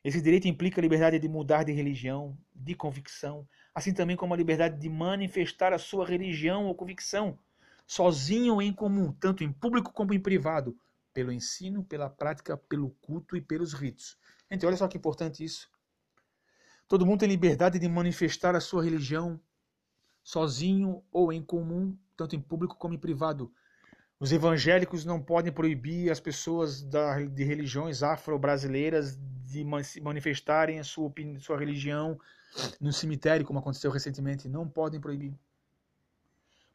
[0.05, 4.37] Esse direito implica a liberdade de mudar de religião, de convicção, assim também como a
[4.37, 7.39] liberdade de manifestar a sua religião ou convicção,
[7.87, 10.79] sozinho ou em comum, tanto em público como em privado,
[11.13, 14.19] pelo ensino, pela prática, pelo culto e pelos ritos.
[14.51, 15.69] Então, olha só que importante isso.
[16.89, 19.41] Todo mundo tem liberdade de manifestar a sua religião,
[20.23, 23.53] sozinho ou em comum, tanto em público como em privado.
[24.19, 29.65] Os evangélicos não podem proibir as pessoas da, de religiões afro-brasileiras de
[30.01, 32.19] manifestarem a sua, sua religião
[32.81, 34.49] no cemitério, como aconteceu recentemente.
[34.49, 35.35] Não podem proibir.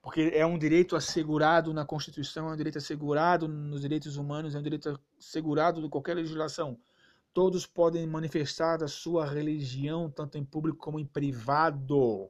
[0.01, 4.59] Porque é um direito assegurado na Constituição, é um direito assegurado nos direitos humanos, é
[4.59, 6.77] um direito assegurado de qualquer legislação.
[7.33, 12.29] Todos podem manifestar a sua religião, tanto em público como em privado.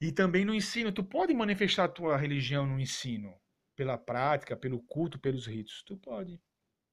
[0.00, 0.92] E também no ensino.
[0.92, 3.34] Tu pode manifestar a tua religião no ensino,
[3.76, 5.82] pela prática, pelo culto, pelos ritos.
[5.84, 6.40] Tu pode.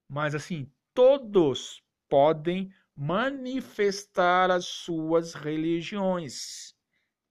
[0.07, 6.75] Mas assim, todos podem manifestar as suas religiões.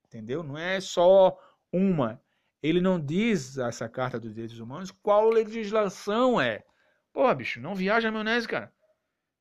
[0.05, 0.43] Entendeu?
[0.43, 1.39] Não é só
[1.73, 2.21] uma.
[2.62, 6.65] Ele não diz, essa Carta dos Direitos Humanos, qual legislação é.
[7.12, 8.73] Pô, bicho, não viaja maionese, cara.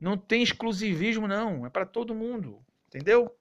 [0.04, 1.66] Não tem exclusivismo, não.
[1.66, 2.62] É para todo mundo.
[2.90, 3.34] Entendeu?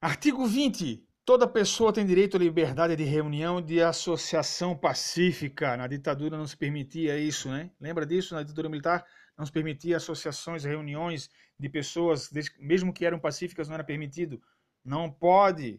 [0.00, 1.06] Artigo 20.
[1.22, 5.76] Toda pessoa tem direito à liberdade de reunião e de associação pacífica.
[5.76, 7.70] Na ditadura não se permitia isso, né?
[7.78, 8.34] Lembra disso?
[8.34, 9.04] Na ditadura militar
[9.36, 14.40] não se permitia associações, reuniões de pessoas, mesmo que eram pacíficas, não era permitido.
[14.82, 15.78] Não pode.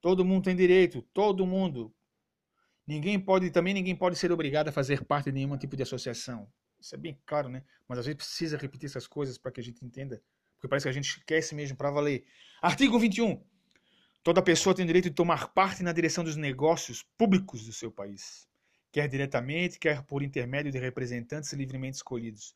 [0.00, 1.94] Todo mundo tem direito, todo mundo.
[2.92, 6.46] Ninguém pode, também ninguém pode ser obrigado a fazer parte de nenhum tipo de associação.
[6.78, 7.64] Isso é bem claro, né?
[7.88, 10.22] Mas a gente precisa repetir essas coisas para que a gente entenda,
[10.56, 12.26] porque parece que a gente esquece mesmo para valer.
[12.60, 13.42] Artigo 21.
[14.22, 17.90] Toda pessoa tem o direito de tomar parte na direção dos negócios públicos do seu
[17.90, 18.46] país,
[18.92, 22.54] quer diretamente, quer por intermédio de representantes livremente escolhidos.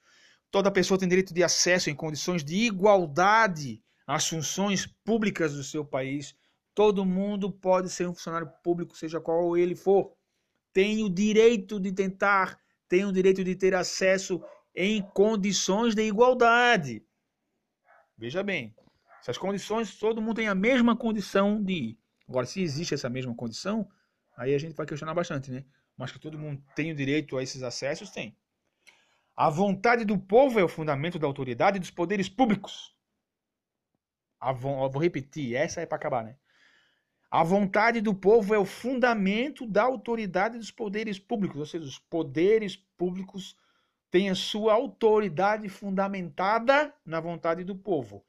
[0.50, 5.82] Toda pessoa tem direito de acesso em condições de igualdade às funções públicas do seu
[5.82, 6.36] país.
[6.74, 10.15] Todo mundo pode ser um funcionário público, seja qual ele for.
[10.76, 17.02] Tem o direito de tentar, tem o direito de ter acesso em condições de igualdade.
[18.18, 18.76] Veja bem,
[19.18, 21.98] essas condições, todo mundo tem a mesma condição de ir.
[22.28, 23.88] Agora, se existe essa mesma condição,
[24.36, 25.64] aí a gente vai questionar bastante, né?
[25.96, 28.36] Mas que todo mundo tem o direito a esses acessos, tem.
[29.34, 32.94] A vontade do povo é o fundamento da autoridade dos poderes públicos.
[34.56, 34.90] Vo...
[34.90, 36.36] Vou repetir, essa é para acabar, né?
[37.30, 41.98] A vontade do povo é o fundamento da autoridade dos poderes públicos, ou seja, os
[41.98, 43.56] poderes públicos
[44.10, 48.24] têm a sua autoridade fundamentada na vontade do povo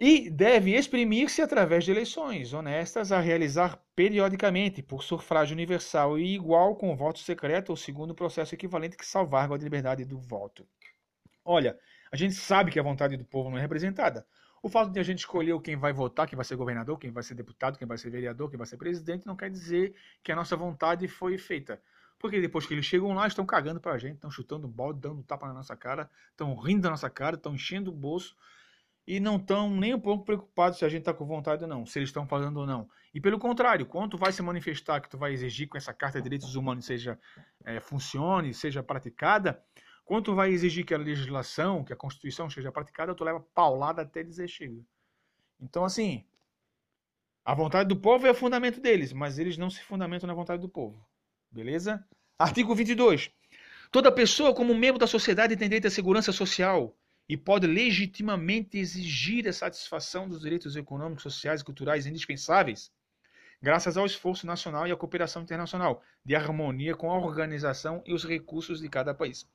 [0.00, 6.76] e deve exprimir-se através de eleições honestas a realizar periodicamente por sufrágio universal e igual
[6.76, 10.66] com voto secreto ou segundo processo equivalente que salvaguarda a liberdade do voto.
[11.44, 11.76] Olha,
[12.12, 14.24] a gente sabe que a vontade do povo não é representada.
[14.62, 17.22] O fato de a gente escolher quem vai votar, quem vai ser governador, quem vai
[17.22, 20.36] ser deputado, quem vai ser vereador, quem vai ser presidente, não quer dizer que a
[20.36, 21.80] nossa vontade foi feita.
[22.18, 25.22] Porque depois que eles chegam lá, estão cagando para a gente, estão chutando balde, dando
[25.22, 28.36] tapa na nossa cara, estão rindo da nossa cara, estão enchendo o bolso
[29.06, 31.86] e não estão nem um pouco preocupados se a gente está com vontade ou não,
[31.86, 32.90] se eles estão fazendo ou não.
[33.14, 36.24] E pelo contrário, quando vai se manifestar, que tu vai exigir com essa Carta de
[36.24, 37.18] Direitos Humanos seja
[37.64, 39.62] é, funcione, seja praticada,
[40.08, 44.00] quando tu vai exigir que a legislação, que a Constituição seja praticada, tu leva paulada
[44.00, 44.82] até dizer chega.
[45.60, 46.24] Então, assim,
[47.44, 50.62] a vontade do povo é o fundamento deles, mas eles não se fundamentam na vontade
[50.62, 51.06] do povo.
[51.50, 52.02] Beleza?
[52.38, 53.30] Artigo 22.
[53.92, 56.96] Toda pessoa, como membro da sociedade, tem direito à segurança social
[57.28, 62.90] e pode legitimamente exigir a satisfação dos direitos econômicos, sociais e culturais indispensáveis,
[63.60, 68.24] graças ao esforço nacional e à cooperação internacional, de harmonia com a organização e os
[68.24, 69.46] recursos de cada país.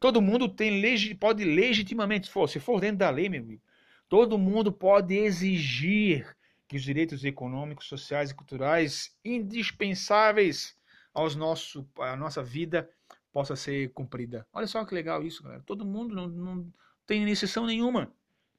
[0.00, 3.62] Todo mundo tem pode legitimamente, se for, se for dentro da lei, meu amigo,
[4.08, 6.34] todo mundo pode exigir
[6.66, 10.74] que os direitos econômicos, sociais e culturais indispensáveis
[11.12, 12.88] aos nosso, à nossa vida
[13.30, 14.46] possa ser cumprida.
[14.52, 15.62] Olha só que legal isso, galera.
[15.66, 16.72] Todo mundo não, não
[17.06, 18.10] tem exceção nenhuma.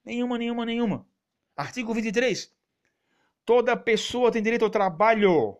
[0.05, 1.07] Nenhuma, nenhuma, nenhuma.
[1.55, 2.53] Artigo 23.
[3.45, 5.57] Toda pessoa tem direito ao trabalho.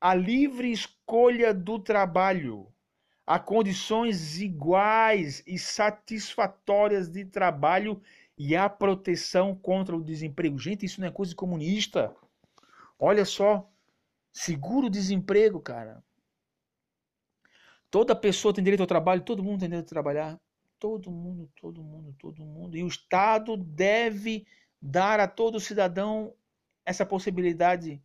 [0.00, 2.69] A livre escolha do trabalho.
[3.30, 8.02] A condições iguais e satisfatórias de trabalho
[8.36, 10.58] e a proteção contra o desemprego.
[10.58, 12.12] Gente, isso não é coisa comunista.
[12.98, 13.70] Olha só.
[14.32, 16.02] Seguro-desemprego, cara.
[17.88, 20.40] Toda pessoa tem direito ao trabalho, todo mundo tem direito a trabalhar.
[20.80, 22.76] Todo mundo, todo mundo, todo mundo.
[22.76, 24.44] E o Estado deve
[24.82, 26.34] dar a todo cidadão
[26.84, 28.02] essa possibilidade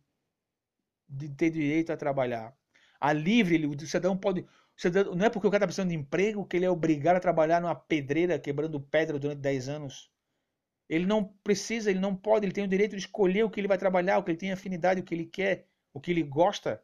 [1.08, 2.56] de ter direito a trabalhar.
[3.00, 4.46] A livre, o cidadão pode.
[4.76, 7.20] Cidadão, não é porque o cara está precisando de emprego que ele é obrigado a
[7.20, 10.10] trabalhar numa pedreira quebrando pedra durante 10 anos.
[10.88, 13.68] Ele não precisa, ele não pode, ele tem o direito de escolher o que ele
[13.68, 16.82] vai trabalhar, o que ele tem afinidade, o que ele quer, o que ele gosta.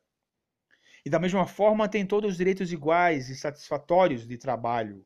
[1.05, 5.05] E da mesma forma tem todos os direitos iguais e satisfatórios de trabalho.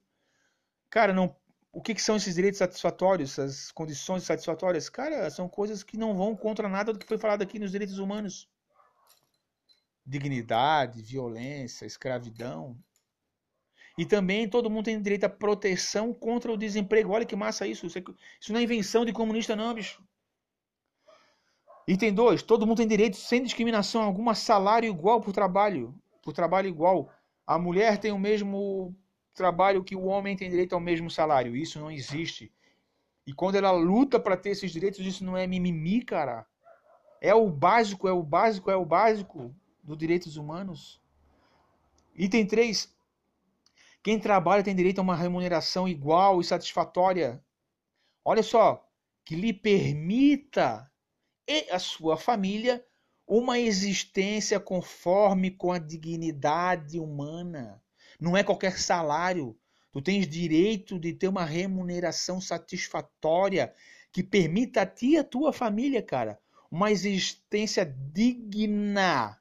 [0.88, 1.36] Cara, não,
[1.72, 4.88] o que, que são esses direitos satisfatórios, essas condições satisfatórias?
[4.88, 7.98] Cara, são coisas que não vão contra nada do que foi falado aqui nos direitos
[7.98, 8.48] humanos.
[10.06, 12.76] Dignidade, violência, escravidão.
[13.98, 17.12] E também todo mundo tem direito à proteção contra o desemprego.
[17.12, 17.86] Olha que massa isso.
[17.86, 20.02] Isso não é invenção de comunista, não, bicho.
[21.88, 22.42] Item 2.
[22.42, 25.94] Todo mundo tem direito, sem discriminação alguma, salário igual por trabalho.
[26.22, 27.10] Por trabalho igual.
[27.46, 28.94] A mulher tem o mesmo
[29.32, 31.56] trabalho que o homem tem direito ao mesmo salário.
[31.56, 32.52] Isso não existe.
[33.26, 36.46] E quando ela luta para ter esses direitos, isso não é mimimi, cara.
[37.20, 39.54] É o básico, é o básico, é o básico
[39.86, 41.00] dos direitos humanos.
[42.14, 42.92] Item 3.
[44.02, 47.42] Quem trabalha tem direito a uma remuneração igual e satisfatória.
[48.24, 48.84] Olha só,
[49.24, 50.90] que lhe permita
[51.46, 52.84] e a sua família
[53.26, 57.82] uma existência conforme com a dignidade humana.
[58.20, 59.56] Não é qualquer salário.
[59.92, 63.72] Tu tens direito de ter uma remuneração satisfatória
[64.12, 69.40] que permita a ti e a tua família, cara, uma existência digna.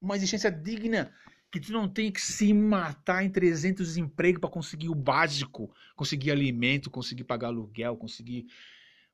[0.00, 1.12] Uma existência digna
[1.50, 6.30] que tu não tem que se matar em 300 empregos para conseguir o básico, conseguir
[6.30, 8.46] alimento, conseguir pagar aluguel, conseguir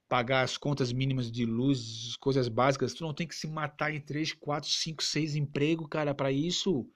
[0.09, 4.01] pagar as contas mínimas de luz, coisas básicas, tu não tem que se matar em
[4.01, 6.87] 3, 4, 5, 6 empregos, cara, para isso.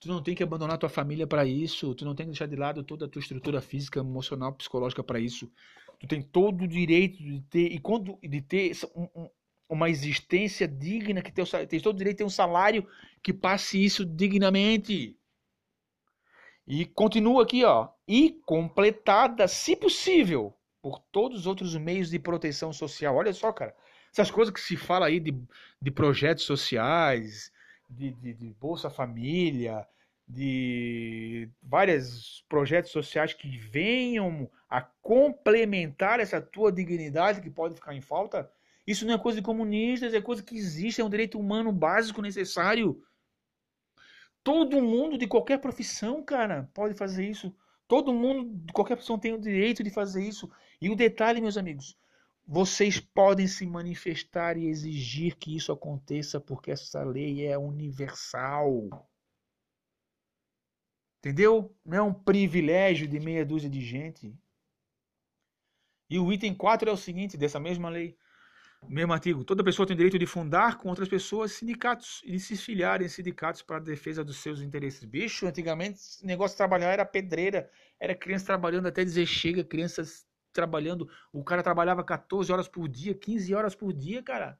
[0.00, 1.94] Tu não tem que abandonar tua família para isso.
[1.94, 5.18] Tu não tem que deixar de lado toda a tua estrutura física, emocional, psicológica para
[5.18, 5.50] isso.
[5.98, 8.72] Tu tem todo o direito de ter e quando de ter
[9.68, 12.86] uma existência digna que tem todo o direito de ter um salário
[13.22, 15.16] que passe isso dignamente.
[16.66, 22.72] E continua aqui, ó, e completada, se possível, por todos os outros meios de proteção
[22.72, 23.16] social.
[23.16, 23.74] Olha só, cara,
[24.12, 25.34] essas coisas que se fala aí de,
[25.80, 27.52] de projetos sociais,
[27.88, 29.86] de, de, de Bolsa Família,
[30.26, 38.00] de vários projetos sociais que venham a complementar essa tua dignidade que pode ficar em
[38.00, 38.50] falta.
[38.86, 42.20] Isso não é coisa de comunistas, é coisa que existe, é um direito humano básico
[42.20, 43.02] necessário.
[44.42, 47.54] Todo mundo de qualquer profissão, cara, pode fazer isso.
[47.88, 50.50] Todo mundo de qualquer profissão tem o direito de fazer isso.
[50.80, 51.96] E o detalhe, meus amigos,
[52.46, 59.08] vocês podem se manifestar e exigir que isso aconteça porque essa lei é universal.
[61.18, 61.74] Entendeu?
[61.82, 64.36] Não é um privilégio de meia dúzia de gente.
[66.10, 68.14] E o item 4 é o seguinte, dessa mesma lei,
[68.88, 69.44] mesmo artigo.
[69.44, 73.08] Toda pessoa tem direito de fundar com outras pessoas sindicatos e de se filiar em
[73.08, 75.04] sindicatos para a defesa dos seus interesses.
[75.04, 81.08] Bicho, antigamente, negócio de trabalhar era pedreira, era criança trabalhando até dizer chega, crianças trabalhando.
[81.32, 84.58] O cara trabalhava 14 horas por dia, 15 horas por dia, cara.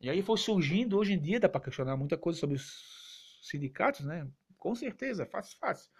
[0.00, 4.04] E aí foi surgindo, hoje em dia dá para questionar muita coisa sobre os sindicatos,
[4.04, 4.28] né?
[4.58, 5.90] Com certeza, fácil, fácil.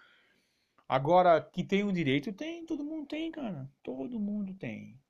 [0.88, 3.68] Agora, que tem um direito, tem, todo mundo tem, cara.
[3.82, 5.00] Todo mundo tem.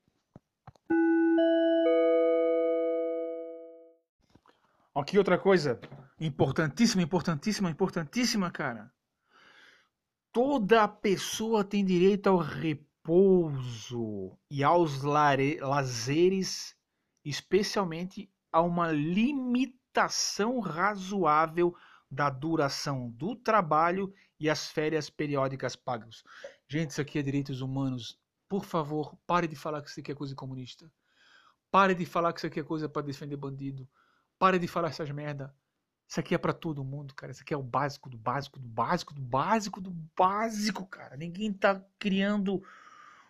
[4.94, 5.78] Aqui outra coisa
[6.18, 8.90] importantíssima, importantíssima, importantíssima, cara.
[10.32, 16.74] Toda pessoa tem direito ao repouso e aos lazeres,
[17.22, 21.76] especialmente a uma limitação razoável
[22.10, 24.10] da duração do trabalho
[24.40, 26.22] e as férias periódicas pagas.
[26.66, 28.18] Gente, isso aqui é direitos humanos.
[28.48, 30.90] Por favor, pare de falar que isso aqui é coisa comunista.
[31.70, 33.88] Pare de falar que isso aqui é coisa para defender bandido.
[34.38, 35.54] Pare de falar essas merda.
[36.08, 37.32] Isso aqui é para todo mundo, cara.
[37.32, 41.16] Isso aqui é o básico do básico do básico do básico do básico, cara.
[41.16, 42.62] Ninguém tá criando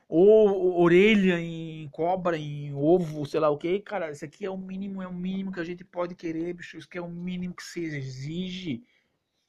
[0.09, 4.57] ou orelha em cobra, em ovo, sei lá o que, cara, isso aqui é o
[4.57, 7.55] mínimo, é o mínimo que a gente pode querer, bicho, isso aqui é o mínimo
[7.55, 8.85] que se exige.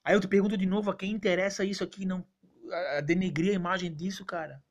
[0.02, 2.26] Aí eu te pergunto de novo, a quem interessa isso aqui não
[2.96, 4.62] a denegrir a imagem disso, cara?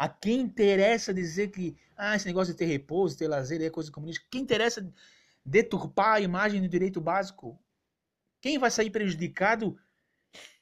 [0.00, 3.92] A quem interessa dizer que ah, esse negócio de ter repouso, ter lazer é coisa
[3.92, 4.24] comunista?
[4.30, 4.90] Quem interessa
[5.44, 7.62] deturpar a imagem do direito básico?
[8.40, 9.78] Quem vai sair prejudicado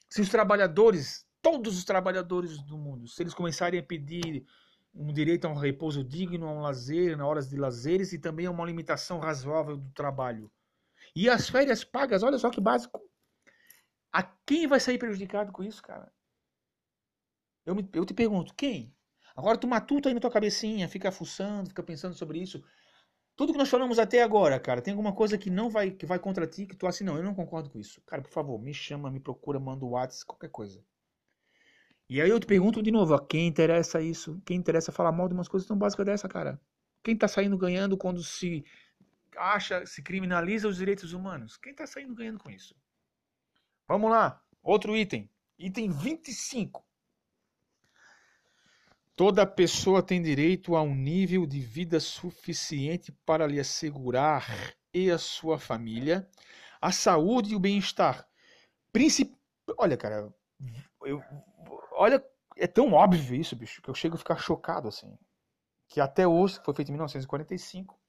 [0.09, 4.45] se os trabalhadores, todos os trabalhadores do mundo, se eles começarem a pedir
[4.93, 8.45] um direito a um repouso digno, a um lazer, na horas de lazeres e também
[8.45, 10.51] a uma limitação razoável do trabalho?
[11.15, 13.01] E as férias pagas, olha só que básico.
[14.11, 16.11] A quem vai sair prejudicado com isso, cara?
[17.65, 18.93] Eu, me, eu te pergunto, quem?
[19.39, 22.61] Agora tu matuta aí na tua cabecinha, fica fuçando, fica pensando sobre isso.
[23.37, 26.19] Tudo que nós falamos até agora, cara, tem alguma coisa que não vai que vai
[26.19, 28.01] contra ti, que tu assim, não, eu não concordo com isso.
[28.05, 30.83] Cara, por favor, me chama, me procura, manda o WhatsApp, qualquer coisa.
[32.09, 34.41] E aí eu te pergunto de novo, a quem interessa isso?
[34.45, 36.59] Quem interessa falar mal de umas coisas tão básicas dessa, cara?
[37.01, 38.65] Quem tá saindo ganhando quando se
[39.37, 41.55] acha, se criminaliza os direitos humanos?
[41.55, 42.75] Quem tá saindo ganhando com isso?
[43.87, 45.29] Vamos lá, outro item.
[45.57, 46.88] Item 25.
[49.19, 54.47] Toda pessoa tem direito a um nível de vida suficiente para lhe assegurar
[54.93, 56.25] e a sua família
[56.79, 58.25] a saúde e o bem-estar.
[58.93, 59.35] Princip...
[59.77, 60.33] Olha, cara,
[61.01, 61.21] eu...
[61.91, 65.13] olha, é tão óbvio isso, bicho, que eu chego a ficar chocado assim.
[65.89, 67.99] Que até hoje, foi feito em 1945,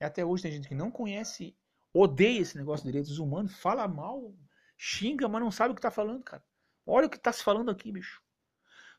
[0.00, 1.54] e até hoje tem gente que não conhece,
[1.92, 4.34] odeia esse negócio de direitos humanos, fala mal,
[4.78, 6.42] xinga, mas não sabe o que está falando, cara.
[6.86, 8.24] Olha o que está se falando aqui, bicho.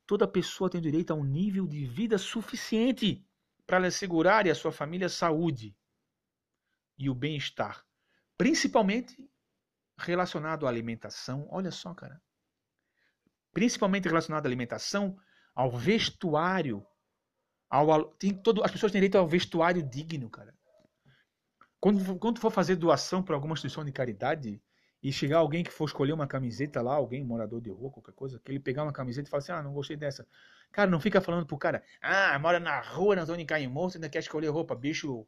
[0.07, 3.27] Toda pessoa tem direito a um nível de vida suficiente
[3.65, 5.75] para lhe assegurar e a sua família saúde
[6.97, 7.85] e o bem-estar,
[8.37, 9.29] principalmente
[9.99, 11.45] relacionado à alimentação.
[11.51, 12.21] Olha só, cara.
[13.51, 15.19] Principalmente relacionado à alimentação,
[15.53, 16.85] ao vestuário,
[17.69, 20.55] ao, tem todo, as pessoas têm direito ao vestuário digno, cara.
[21.79, 24.61] Quando, quando for fazer doação para alguma instituição de caridade,
[25.01, 28.39] e chegar alguém que for escolher uma camiseta lá, alguém, morador de rua, qualquer coisa,
[28.39, 30.27] que ele pegar uma camiseta e falar assim, ah, não gostei dessa.
[30.71, 33.97] Cara, não fica falando pro cara, ah, mora na rua, na zona de Caimão, você
[33.97, 34.75] ainda quer escolher roupa.
[34.75, 35.25] Bicho,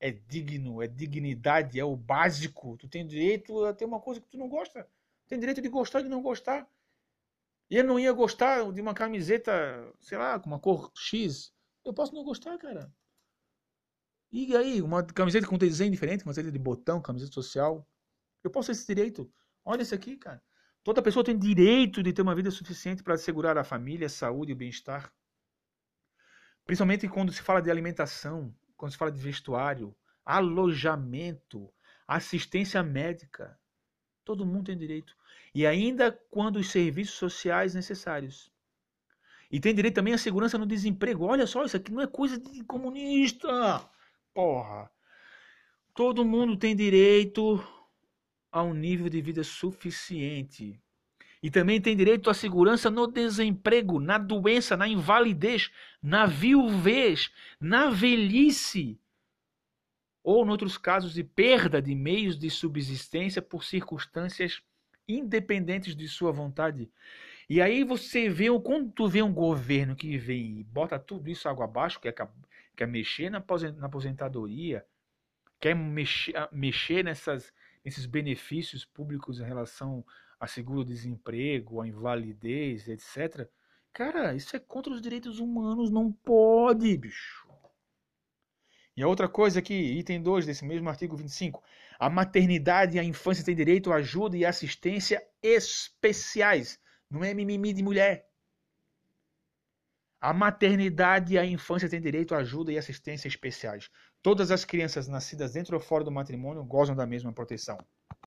[0.00, 2.76] é digno, é dignidade, é o básico.
[2.76, 4.88] Tu tem direito a ter uma coisa que tu não gosta.
[5.26, 6.68] Tem direito de gostar e de não gostar.
[7.70, 9.52] E eu não ia gostar de uma camiseta,
[10.00, 11.52] sei lá, com uma cor X.
[11.84, 12.90] Eu posso não gostar, cara.
[14.32, 17.86] E aí, uma camiseta com desenho diferente, camiseta de botão, camiseta social.
[18.42, 19.30] Eu posso ter esse direito.
[19.64, 20.42] Olha isso aqui, cara.
[20.82, 24.52] Toda pessoa tem direito de ter uma vida suficiente para assegurar a família, a saúde
[24.52, 25.12] e o bem-estar.
[26.64, 31.72] Principalmente quando se fala de alimentação, quando se fala de vestuário, alojamento,
[32.06, 33.58] assistência médica.
[34.24, 35.14] Todo mundo tem direito.
[35.54, 38.52] E ainda quando os serviços sociais necessários.
[39.50, 41.24] E tem direito também à segurança no desemprego.
[41.24, 43.48] Olha só, isso aqui não é coisa de comunista.
[44.34, 44.90] Porra.
[45.94, 47.58] Todo mundo tem direito
[48.50, 50.80] a um nível de vida suficiente.
[51.42, 55.70] E também tem direito à segurança no desemprego, na doença, na invalidez,
[56.02, 57.30] na viuvez,
[57.60, 59.00] na velhice.
[60.22, 64.60] Ou, em outros casos, de perda de meios de subsistência por circunstâncias
[65.06, 66.90] independentes de sua vontade.
[67.48, 71.48] E aí você vê, quando tu vê um governo que vem e bota tudo isso
[71.48, 72.14] água abaixo, quer,
[72.76, 73.42] quer mexer na
[73.80, 74.84] aposentadoria,
[75.58, 77.50] quer mexer, mexer nessas
[77.88, 80.04] esses benefícios públicos em relação
[80.38, 83.48] a seguro-desemprego, a invalidez, etc.
[83.92, 87.48] Cara, isso é contra os direitos humanos, não pode, bicho.
[88.96, 91.62] E a outra coisa aqui, item 2 desse mesmo artigo 25.
[91.98, 96.80] A maternidade e a infância têm direito a ajuda e assistência especiais.
[97.10, 98.27] Não é mimimi de mulher.
[100.20, 103.88] A maternidade e a infância têm direito a ajuda e assistência especiais.
[104.20, 107.78] Todas as crianças nascidas dentro ou fora do matrimônio gozam da mesma proteção.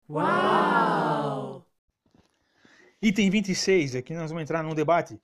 [0.10, 1.66] Uau!
[3.02, 5.20] Item 26, aqui nós vamos entrar num debate.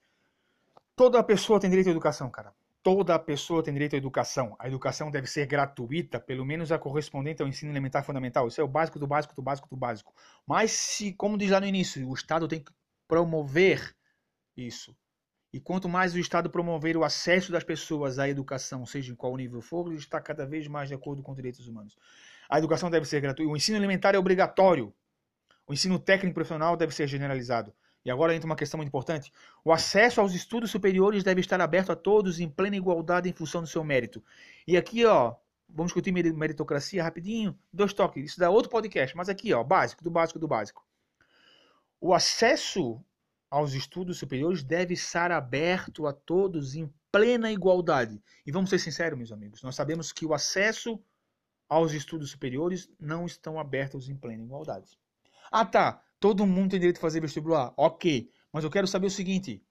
[0.96, 2.54] Toda pessoa tem direito à educação, cara.
[2.84, 4.56] Toda pessoa tem direito à educação.
[4.60, 8.48] A educação deve ser gratuita, pelo menos a correspondente ao ensino elementar fundamental.
[8.48, 10.14] Isso é o básico do básico do básico do básico.
[10.46, 12.72] Mas se, como diz lá no início, o Estado tem que
[13.08, 13.96] promover
[14.56, 14.96] isso.
[15.58, 19.36] E quanto mais o Estado promover o acesso das pessoas à educação, seja em qual
[19.36, 21.98] nível for, está cada vez mais de acordo com os direitos humanos.
[22.48, 23.52] A educação deve ser gratuita.
[23.52, 24.94] O ensino elementar é obrigatório.
[25.66, 27.74] O ensino técnico profissional deve ser generalizado.
[28.06, 29.34] E agora entra uma questão muito importante.
[29.66, 33.60] O acesso aos estudos superiores deve estar aberto a todos em plena igualdade em função
[33.60, 34.24] do seu mérito.
[34.68, 35.34] E aqui, ó,
[35.68, 37.58] vamos discutir meritocracia rapidinho.
[37.74, 38.24] Dois toques.
[38.24, 39.18] Isso dá outro podcast.
[39.18, 40.86] Mas aqui, ó, básico, do básico, do básico.
[42.00, 43.04] O acesso
[43.50, 48.22] aos estudos superiores deve estar aberto a todos em plena igualdade.
[48.46, 51.02] E vamos ser sinceros, meus amigos, nós sabemos que o acesso
[51.70, 54.98] aos estudos superiores não estão abertos em plena igualdade.
[55.52, 56.02] Ah, tá.
[56.20, 57.74] Todo mundo tem direito a fazer vestibular.
[57.78, 58.32] Ok.
[58.52, 59.64] Mas eu quero saber o seguinte.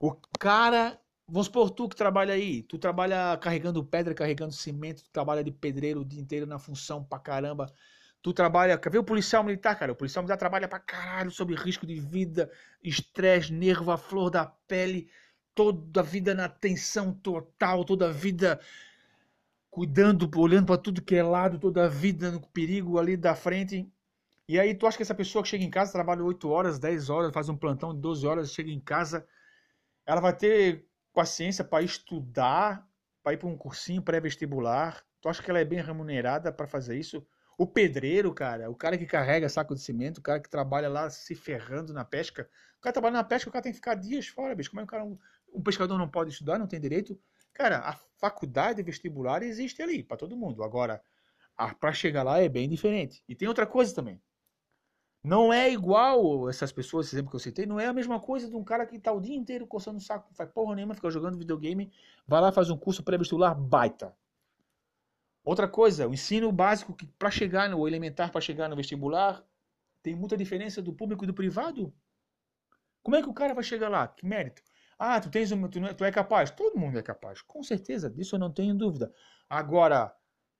[0.00, 1.00] O cara.
[1.28, 2.62] Vamos supor, tu que trabalha aí.
[2.64, 5.04] Tu trabalha carregando pedra, carregando cimento.
[5.04, 7.72] Tu trabalha de pedreiro o dia inteiro na função pra caramba.
[8.22, 8.76] Tu trabalha.
[8.78, 9.92] Quer ver o policial militar, cara?
[9.92, 12.50] O policial militar trabalha pra caralho sobre risco de vida,
[12.82, 15.08] estresse, nervo, a flor da pele.
[15.54, 18.60] Toda a vida na tensão total, toda a vida
[19.70, 23.90] cuidando, olhando para tudo que é lado, toda a vida no perigo ali da frente.
[24.48, 27.08] E aí tu acha que essa pessoa que chega em casa, trabalha 8 horas, 10
[27.08, 29.26] horas, faz um plantão de 12 horas, chega em casa,
[30.04, 32.86] ela vai ter paciência para estudar,
[33.22, 35.04] para ir para um cursinho pré-vestibular?
[35.20, 37.24] Tu acha que ela é bem remunerada para fazer isso?
[37.60, 41.10] O pedreiro, cara, o cara que carrega saco de cimento, o cara que trabalha lá
[41.10, 42.48] se ferrando na pesca.
[42.78, 44.70] O cara trabalha na pesca, o cara tem que ficar dias fora, bicho.
[44.70, 47.20] Como é que o cara, um pescador não pode estudar, não tem direito?
[47.52, 50.64] Cara, a faculdade vestibular existe ali para todo mundo.
[50.64, 51.02] Agora,
[51.78, 53.22] para chegar lá é bem diferente.
[53.28, 54.18] E tem outra coisa também.
[55.22, 58.48] Não é igual essas pessoas, esse exemplo que eu citei, não é a mesma coisa
[58.48, 60.94] de um cara que tá o dia inteiro coçando o saco, não faz porra nenhuma,
[60.94, 61.92] fica jogando videogame,
[62.26, 64.16] vai lá faz um curso pré-vestibular baita.
[65.44, 69.42] Outra coisa, o ensino básico que para chegar no elementar, para chegar no vestibular,
[70.02, 71.92] tem muita diferença do público e do privado.
[73.02, 74.06] Como é que o cara vai chegar lá?
[74.06, 74.62] Que mérito?
[74.98, 76.50] Ah, tu tens um, tu, é, tu é capaz.
[76.50, 79.12] Todo mundo é capaz, com certeza, disso eu não tenho dúvida.
[79.48, 80.14] Agora,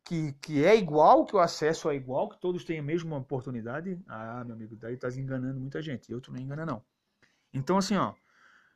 [0.04, 4.02] que, que é igual, que o acesso é igual, que todos têm a mesma oportunidade,
[4.08, 6.10] ah, meu amigo, daí estás enganando muita gente.
[6.10, 6.82] Eu tu não engana, não.
[7.52, 8.14] Então, assim, ó,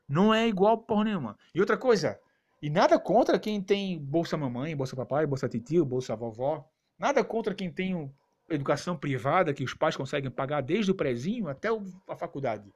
[0.08, 1.38] não é igual porra nenhuma.
[1.54, 2.20] E outra coisa,
[2.64, 6.66] e nada contra quem tem Bolsa Mamãe, Bolsa Papai, Bolsa Titio, Bolsa Vovó.
[6.98, 8.10] Nada contra quem tem
[8.48, 11.68] educação privada, que os pais conseguem pagar desde o prezinho até
[12.08, 12.72] a faculdade.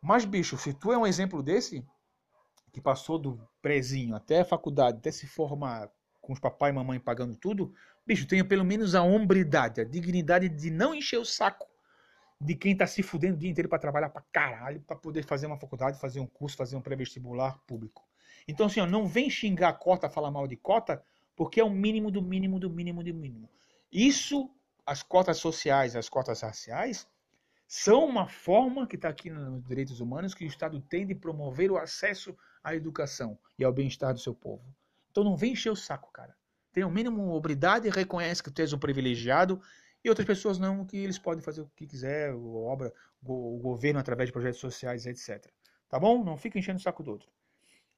[0.00, 1.86] Mas, bicho, se tu é um exemplo desse,
[2.72, 5.90] que passou do prezinho até a faculdade, até se formar
[6.22, 7.74] com os papai e mamãe pagando tudo,
[8.06, 11.66] bicho, tenha pelo menos a hombridade, a dignidade de não encher o saco
[12.40, 15.46] de quem tá se fudendo o dia inteiro para trabalhar pra caralho, para poder fazer
[15.46, 18.02] uma faculdade, fazer um curso, fazer um pré-vestibular público.
[18.46, 21.02] Então, assim, ó, não vem xingar a cota, falar mal de cota,
[21.34, 23.48] porque é o mínimo do mínimo do mínimo do mínimo.
[23.90, 24.50] Isso,
[24.84, 27.06] as cotas sociais, as cotas raciais,
[27.66, 31.70] são uma forma que está aqui nos direitos humanos que o Estado tem de promover
[31.70, 34.64] o acesso à educação e ao bem-estar do seu povo.
[35.10, 36.36] Então não vem encher o saco, cara.
[36.72, 39.60] Tem o mínimo obridade, reconhece que tu és um privilegiado
[40.04, 42.92] e outras pessoas não, que eles podem fazer o que quiser, obra,
[43.24, 45.50] o governo através de projetos sociais, etc.
[45.88, 46.22] Tá bom?
[46.22, 47.30] Não fica enchendo o saco do outro.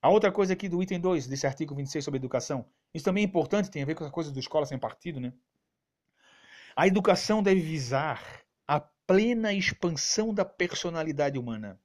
[0.06, 2.64] A outra coisa aqui do item 2 desse artigo 26 sobre educação,
[2.94, 5.32] isso também é importante, tem a ver com a coisa do escola sem partido, né?
[6.76, 8.22] A educação deve visar
[8.68, 11.76] a plena expansão da personalidade humana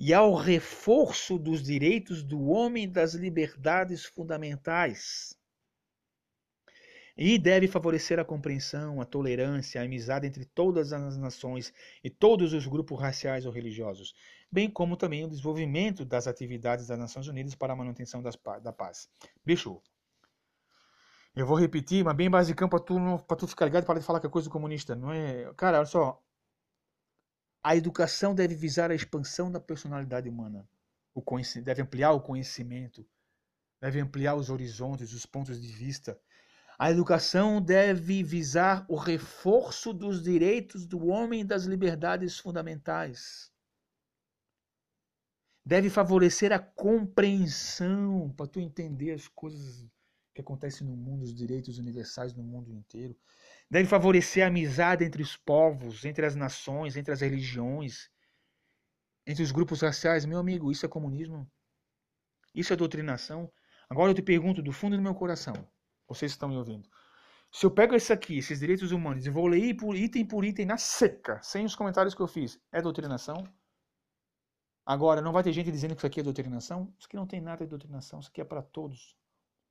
[0.00, 5.36] e ao reforço dos direitos do homem e das liberdades fundamentais.
[7.14, 11.70] E deve favorecer a compreensão, a tolerância, a amizade entre todas as nações
[12.02, 14.14] e todos os grupos raciais ou religiosos,
[14.52, 18.72] bem como também o desenvolvimento das atividades das Nações Unidas para a manutenção das, da
[18.72, 19.08] paz.
[19.44, 19.80] Bicho,
[21.34, 22.98] eu vou repetir, mas bem basicão para tu,
[23.38, 24.94] tu ficar ligado para de falar que é coisa comunista.
[24.94, 25.52] Não é...
[25.54, 26.22] Cara, olha só,
[27.64, 30.68] a educação deve visar a expansão da personalidade humana.
[31.14, 31.22] O
[31.62, 33.06] deve ampliar o conhecimento,
[33.80, 36.18] deve ampliar os horizontes, os pontos de vista.
[36.78, 43.51] A educação deve visar o reforço dos direitos do homem e das liberdades fundamentais.
[45.64, 49.86] Deve favorecer a compreensão, para tu entender as coisas
[50.34, 53.16] que acontecem no mundo, os direitos universais no mundo inteiro.
[53.70, 58.10] Deve favorecer a amizade entre os povos, entre as nações, entre as religiões,
[59.26, 60.24] entre os grupos raciais.
[60.24, 61.48] Meu amigo, isso é comunismo?
[62.54, 63.50] Isso é doutrinação?
[63.88, 65.54] Agora eu te pergunto do fundo do meu coração,
[66.08, 66.88] vocês estão me ouvindo.
[67.52, 70.78] Se eu pego esse aqui, esses direitos humanos, e vou ler item por item na
[70.78, 73.44] seca, sem os comentários que eu fiz, é doutrinação?
[74.84, 76.92] Agora, não vai ter gente dizendo que isso aqui é doutrinação?
[76.98, 79.16] Isso aqui não tem nada de doutrinação, isso aqui é para todos.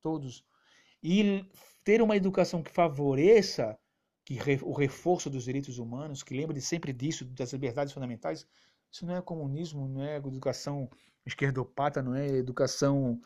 [0.00, 0.44] Todos.
[1.02, 1.44] E
[1.84, 3.78] ter uma educação que favoreça
[4.24, 8.46] que o reforço dos direitos humanos, que lembre sempre disso, das liberdades fundamentais,
[8.90, 10.88] isso não é comunismo, não é educação
[11.26, 13.20] esquerdopata, não é educação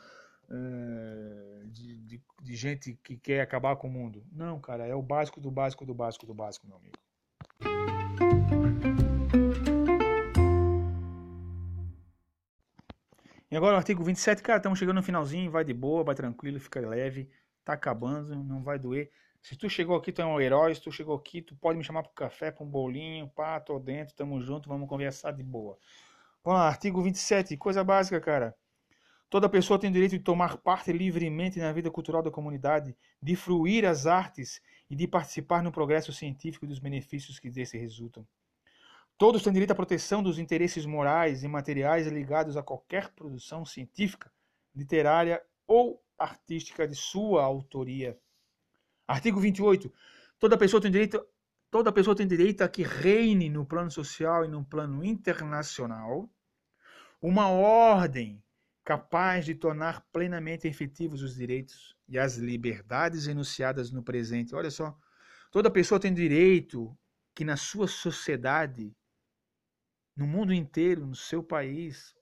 [0.48, 4.24] é, de, de, de, gente que quer acabar com o mundo.
[4.32, 6.96] Não, cara, é o básico do básico do básico do básico, meu amigo.
[13.48, 16.58] E agora o artigo 27, cara, estamos chegando no finalzinho, vai de boa, vai tranquilo,
[16.58, 17.30] fica leve,
[17.64, 19.10] tá acabando, não vai doer.
[19.40, 20.74] Se tu chegou aqui, tu é um herói.
[20.74, 23.28] Se tu chegou aqui, tu pode me chamar pro café, pra um bolinho.
[23.28, 25.78] Pá, tô dentro, tamo junto, vamos conversar de boa.
[26.42, 28.56] Vamos lá, artigo 27, coisa básica, cara.
[29.30, 33.36] Toda pessoa tem o direito de tomar parte livremente na vida cultural da comunidade, de
[33.36, 34.60] fruir as artes
[34.90, 38.26] e de participar no progresso científico e dos benefícios que desse resultam.
[39.18, 44.30] Todos têm direito à proteção dos interesses morais e materiais ligados a qualquer produção científica,
[44.74, 48.18] literária ou artística de sua autoria.
[49.08, 49.90] Artigo 28.
[50.38, 51.26] Toda pessoa tem direito,
[51.70, 56.28] toda pessoa tem direito a que reine no plano social e no plano internacional
[57.20, 58.42] uma ordem
[58.84, 64.54] capaz de tornar plenamente efetivos os direitos e as liberdades enunciadas no presente.
[64.54, 64.94] Olha só,
[65.50, 66.94] toda pessoa tem direito
[67.34, 68.94] que na sua sociedade
[70.16, 72.16] no mundo inteiro, no seu país.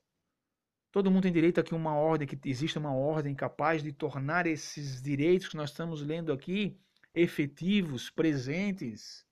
[0.91, 4.47] Todo mundo tem direito a que uma ordem, que exista uma ordem capaz de tornar
[4.47, 6.79] esses direitos que nós estamos lendo aqui
[7.15, 9.25] efetivos, presentes.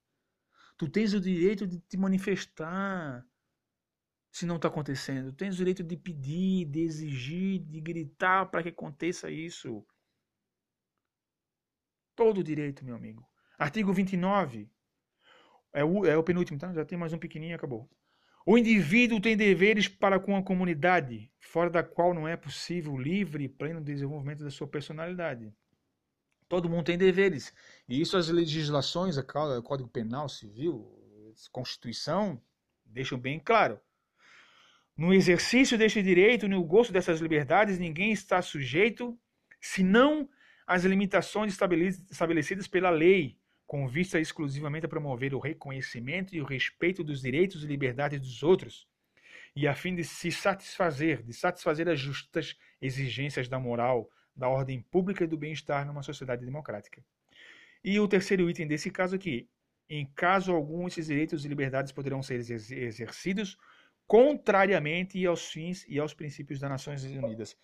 [0.76, 3.26] Tu tens o direito de te manifestar
[4.30, 5.30] se não está acontecendo.
[5.32, 9.84] Tu tens o direito de pedir, de exigir, de gritar para que aconteça isso.
[12.14, 13.28] Todo o direito, meu amigo.
[13.59, 14.70] Artigo 29.
[15.72, 16.72] É o, é o penúltimo, tá?
[16.72, 17.89] Já tem mais um pequenininho acabou.
[18.44, 23.44] O indivíduo tem deveres para com a comunidade, fora da qual não é possível livre
[23.44, 25.52] e pleno desenvolvimento da sua personalidade.
[26.48, 27.55] Todo mundo tem deveres.
[27.89, 30.90] E isso as legislações, o Código Penal, Civil,
[31.51, 32.40] Constituição,
[32.85, 33.81] deixam bem claro.
[34.97, 39.19] No exercício deste direito, no gosto dessas liberdades, ninguém está sujeito,
[39.60, 40.28] senão
[40.66, 41.52] às limitações
[42.10, 43.39] estabelecidas pela lei,
[43.72, 48.42] com vista exclusivamente a promover o reconhecimento e o respeito dos direitos e liberdades dos
[48.42, 48.86] outros,
[49.56, 54.82] e a fim de se satisfazer, de satisfazer as justas exigências da moral, da ordem
[54.82, 57.02] pública e do bem-estar numa sociedade democrática.
[57.82, 59.48] E o terceiro item desse caso aqui,
[59.88, 63.56] em caso algum, esses direitos e liberdades poderão ser exercidos
[64.06, 67.56] contrariamente aos fins e aos princípios das Nações Unidas.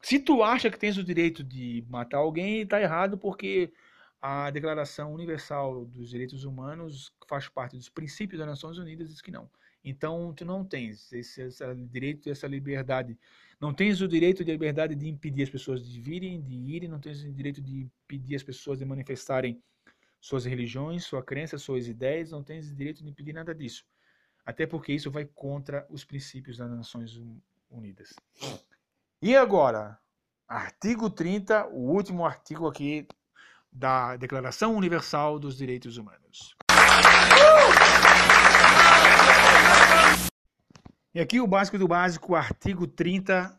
[0.00, 3.72] Se tu acha que tens o direito de matar alguém, está errado porque
[4.20, 9.30] a Declaração Universal dos Direitos Humanos faz parte dos princípios das Nações Unidas diz que
[9.30, 9.48] não.
[9.84, 13.16] Então tu não tens esse, esse direito, essa liberdade.
[13.60, 17.00] Não tens o direito de liberdade de impedir as pessoas de virem, de irem, não
[17.00, 19.62] tens o direito de impedir as pessoas de manifestarem
[20.20, 23.86] suas religiões, sua crença, suas ideias, não tens o direito de impedir nada disso.
[24.44, 27.20] Até porque isso vai contra os princípios das Nações
[27.70, 28.14] Unidas.
[29.22, 29.98] E agora,
[30.46, 33.06] artigo 30, o último artigo aqui
[33.78, 36.56] da Declaração Universal dos Direitos Humanos.
[41.14, 43.56] E aqui o básico do básico, artigo 30.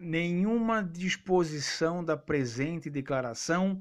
[0.00, 3.80] Nenhuma disposição da presente declaração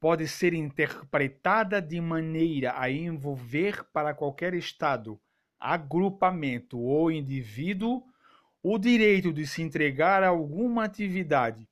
[0.00, 5.20] pode ser interpretada de maneira a envolver para qualquer Estado,
[5.58, 8.02] agrupamento ou indivíduo
[8.62, 11.68] o direito de se entregar a alguma atividade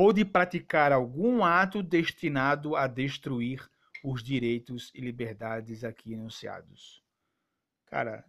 [0.00, 3.68] ou de praticar algum ato destinado a destruir
[4.04, 7.02] os direitos e liberdades aqui enunciados.
[7.84, 8.24] Cara,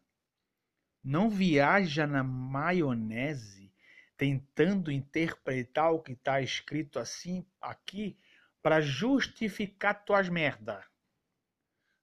[1.03, 3.71] não viaja na maionese
[4.17, 8.17] tentando interpretar o que está escrito assim aqui
[8.63, 10.83] para justificar tuas merda.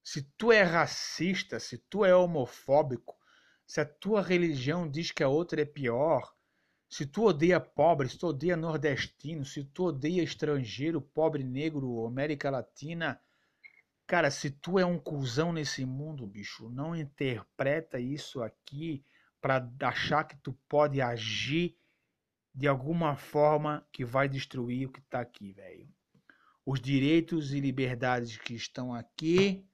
[0.01, 3.19] Se tu é racista, se tu é homofóbico,
[3.67, 6.36] se a tua religião diz que a outra é pior,
[6.89, 12.49] se tu odeia pobre, se tu odeia nordestino, se tu odeia estrangeiro, pobre, negro, América
[12.51, 13.21] Latina,
[14.07, 19.05] cara, se tu é um cuzão nesse mundo, bicho, não interpreta isso aqui
[19.41, 21.77] para achar que tu pode agir
[22.55, 25.89] de alguma forma que vai destruir o que tá aqui, velho.
[26.65, 29.65] Os direitos e liberdades que estão aqui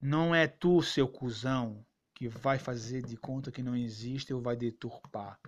[0.00, 4.56] não é tu, seu cuzão, que vai fazer de conta que não existe ou vai
[4.56, 5.38] deturpar.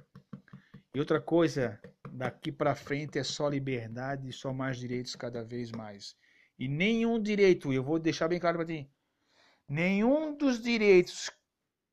[0.94, 5.72] E outra coisa, daqui para frente é só liberdade e só mais direitos cada vez
[5.72, 6.16] mais.
[6.56, 8.88] E nenhum direito, eu vou deixar bem claro para ti,
[9.68, 11.32] nenhum dos direitos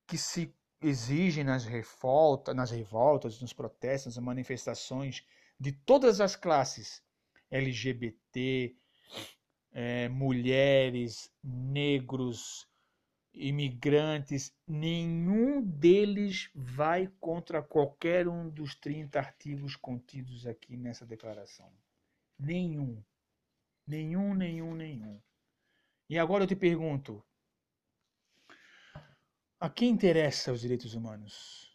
[0.05, 5.25] que se exigem nas revoltas, nas revoltas, nos protestos, nas manifestações
[5.59, 7.03] de todas as classes,
[7.49, 8.75] LGBT,
[9.71, 12.67] é, mulheres, negros,
[13.33, 21.71] imigrantes, nenhum deles vai contra qualquer um dos 30 artigos contidos aqui nessa declaração.
[22.37, 23.01] Nenhum.
[23.87, 25.21] Nenhum, nenhum, nenhum.
[26.09, 27.23] E agora eu te pergunto:
[29.59, 31.71] a quem interessa os direitos humanos?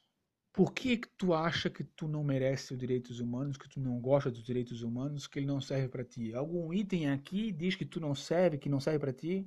[0.53, 4.01] Por que, que tu acha que tu não merece os direitos humanos, que tu não
[4.01, 6.35] gosta dos direitos humanos, que ele não serve para ti?
[6.35, 9.47] Algum item aqui diz que tu não serve, que não serve para ti?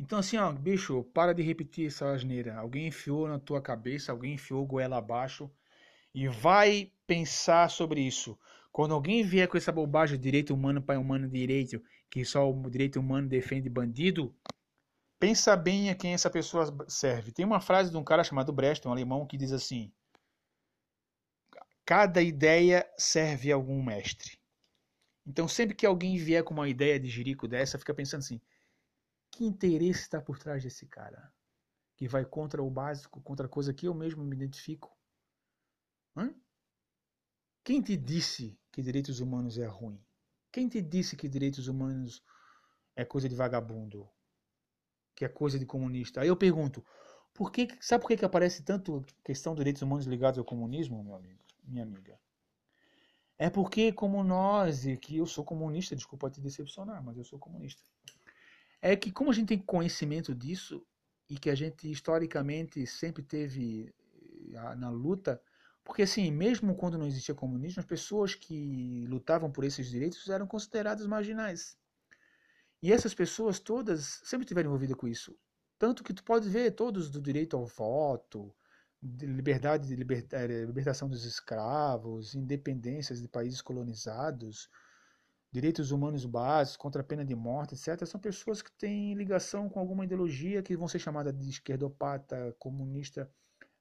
[0.00, 2.56] Então, assim, ó, bicho, para de repetir essa asneira.
[2.56, 5.50] Alguém enfiou na tua cabeça, alguém enfiou goela abaixo
[6.14, 8.38] e vai pensar sobre isso.
[8.72, 12.98] Quando alguém vier com essa bobagem, direito humano, pai humano, direito, que só o direito
[12.98, 14.34] humano defende bandido,
[15.18, 17.30] pensa bem a quem essa pessoa serve.
[17.30, 19.92] Tem uma frase de um cara chamado Brecht, um alemão, que diz assim:
[21.84, 24.38] Cada ideia serve a algum mestre.
[25.26, 28.40] Então, sempre que alguém vier com uma ideia de jirico dessa, fica pensando assim:
[29.40, 31.32] que interesse está por trás desse cara?
[31.96, 34.94] Que vai contra o básico, contra a coisa que eu mesmo me identifico?
[36.14, 36.34] Hã?
[37.64, 39.98] Quem te disse que direitos humanos é ruim?
[40.52, 42.22] Quem te disse que direitos humanos
[42.94, 44.06] é coisa de vagabundo?
[45.14, 46.20] Que é coisa de comunista?
[46.20, 46.84] Aí eu pergunto,
[47.32, 51.02] por que, sabe por que, que aparece tanto questão de direitos humanos ligados ao comunismo,
[51.02, 52.20] meu amigo, minha amiga?
[53.38, 57.38] É porque, como nós, e que eu sou comunista, desculpa te decepcionar, mas eu sou
[57.38, 57.82] comunista.
[58.82, 60.84] É que, como a gente tem conhecimento disso,
[61.30, 63.94] e que a gente historicamente sempre teve
[64.52, 65.40] eh, na luta,
[65.84, 70.46] porque assim, mesmo quando não existia comunismo, as pessoas que lutavam por esses direitos eram
[70.46, 71.78] consideradas marginais.
[72.82, 75.38] E essas pessoas todas sempre estiveram envolvidas com isso.
[75.78, 78.52] Tanto que tu pode ver todos do direito ao voto,
[79.00, 84.68] de liberdade de liberta, eh, libertação dos escravos, independências de países colonizados,
[85.52, 88.06] direitos humanos básicos, contra a pena de morte, etc.
[88.06, 93.30] São pessoas que têm ligação com alguma ideologia que vão ser chamadas de esquerdopata, comunista.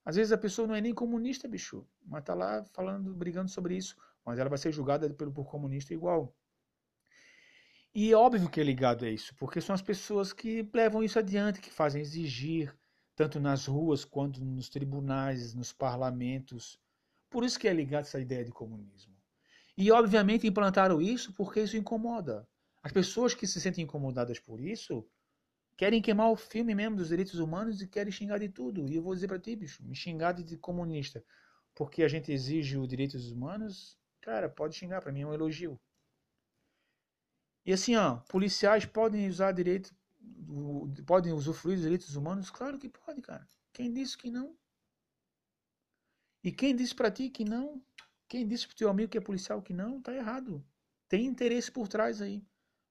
[0.03, 3.77] Às vezes a pessoa não é nem comunista, bicho, mas tá lá falando, brigando sobre
[3.77, 6.33] isso, mas ela vai ser julgada pelo por comunista igual.
[7.93, 11.19] E é óbvio que é ligado a isso, porque são as pessoas que levam isso
[11.19, 12.73] adiante, que fazem exigir,
[13.15, 16.79] tanto nas ruas quanto nos tribunais, nos parlamentos.
[17.29, 19.18] Por isso que é ligado essa ideia de comunismo.
[19.79, 22.45] E obviamente implantaram isso porque isso incomoda.
[22.83, 25.07] As pessoas que se sentem incomodadas por isso
[25.77, 28.85] querem queimar o filme mesmo dos direitos humanos e querem xingar de tudo.
[28.89, 31.23] E eu vou dizer para ti, bicho, me xingar de comunista
[31.73, 35.79] porque a gente exige os direitos humanos, cara, pode xingar, para mim é um elogio.
[37.65, 39.95] E assim, ó, policiais podem usar direito,
[41.05, 42.49] podem usufruir dos direitos humanos?
[42.51, 43.47] Claro que pode, cara.
[43.71, 44.57] Quem disse que não?
[46.43, 47.81] E quem disse para ti que não?
[48.29, 49.99] Quem disse pro teu amigo que é policial que não?
[49.99, 50.63] Tá errado.
[51.09, 52.45] Tem interesse por trás aí.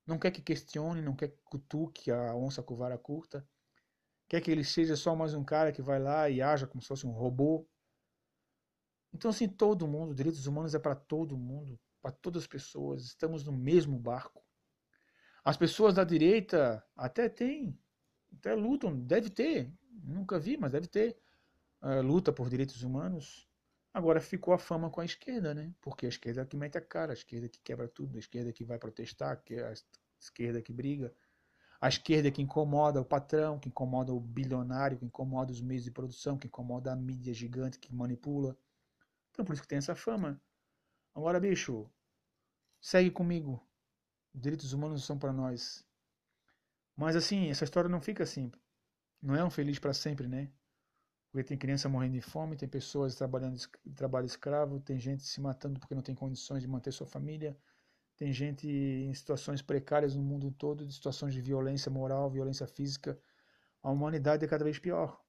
[0.05, 3.49] Não quer que questione, não quer que cutuque a onça com vara curta.
[4.29, 6.89] Quer que ele seja só mais um cara que vai lá e haja como se
[6.89, 7.67] fosse um robô.
[9.13, 13.05] Então, assim, todo mundo, direitos humanos é para todo mundo, para todas as pessoas.
[13.05, 14.45] Estamos no mesmo barco.
[15.45, 17.79] As pessoas da direita até têm,
[18.37, 21.17] até lutam, deve ter, nunca vi, mas deve ter
[21.81, 23.48] uh, luta por direitos humanos.
[23.99, 25.75] Agora ficou a fama com a esquerda, né?
[25.81, 28.53] Porque a esquerda é que mete a cara, a esquerda que quebra tudo, a esquerda
[28.53, 29.73] que vai protestar, a
[30.21, 31.13] esquerda que briga,
[31.81, 35.91] a esquerda que incomoda o patrão, que incomoda o bilionário, que incomoda os meios de
[35.91, 38.57] produção, que incomoda a mídia gigante que manipula.
[39.33, 40.41] Então por isso que tem essa fama.
[41.13, 41.91] Agora, bicho,
[42.81, 43.61] segue comigo.
[44.33, 45.85] Direitos humanos são para nós.
[46.97, 48.53] Mas assim, essa história não fica assim.
[49.21, 50.53] Não é um feliz para sempre, né?
[51.39, 53.57] Porque tem criança morrendo de fome, tem pessoas trabalhando
[53.95, 57.57] trabalho escravo, tem gente se matando porque não tem condições de manter sua família,
[58.17, 63.17] tem gente em situações precárias no mundo todo, de situações de violência moral, violência física.
[63.81, 65.23] A humanidade é cada vez pior.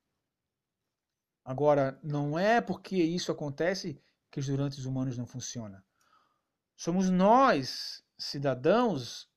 [1.45, 5.79] Agora, não é porque isso acontece que os direitos humanos não funcionam.
[6.75, 9.29] Somos nós cidadãos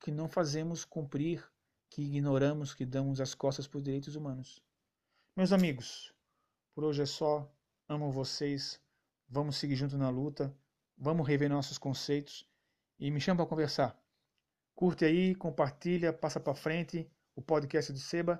[0.00, 1.46] que não fazemos cumprir,
[1.90, 4.62] que ignoramos, que damos as costas para os direitos humanos.
[5.40, 6.12] Meus amigos,
[6.74, 7.50] por hoje é só.
[7.88, 8.78] Amo vocês.
[9.26, 10.54] Vamos seguir junto na luta.
[10.98, 12.46] Vamos rever nossos conceitos
[12.98, 13.98] e me chama para conversar.
[14.74, 18.38] Curte aí, compartilha, passa para frente o podcast do Seba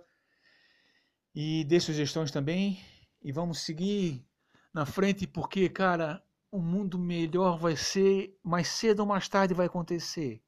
[1.34, 2.78] e dê sugestões também
[3.22, 4.22] e vamos seguir
[4.70, 6.22] na frente porque, cara,
[6.52, 10.42] um mundo melhor vai ser mais cedo ou mais tarde vai acontecer.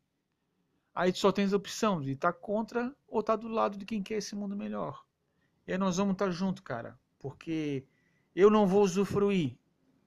[0.94, 3.78] Aí tu só tens a opção de estar tá contra ou estar tá do lado
[3.78, 5.02] de quem quer esse mundo melhor.
[5.66, 7.84] E aí nós vamos estar junto, cara, porque
[8.34, 9.56] eu não vou usufruir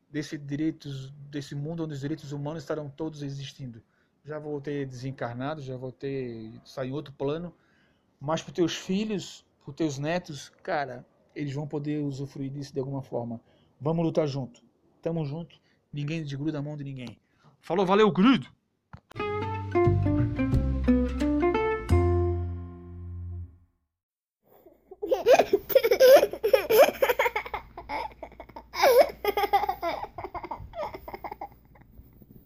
[0.10, 3.82] desse direitos, desse mundo onde os direitos humanos estarão todos existindo.
[4.24, 7.54] Já vou ter desencarnado, já vou ter sair em outro plano,
[8.20, 11.06] mas para teus filhos, para teus netos, cara,
[11.36, 13.40] eles vão poder usufruir disso de alguma forma.
[13.80, 14.64] Vamos lutar junto.
[15.02, 15.60] Tamo junto
[15.96, 17.18] Ninguém desgruda a mão de ninguém.
[17.62, 18.50] Falou, valeu, grudo!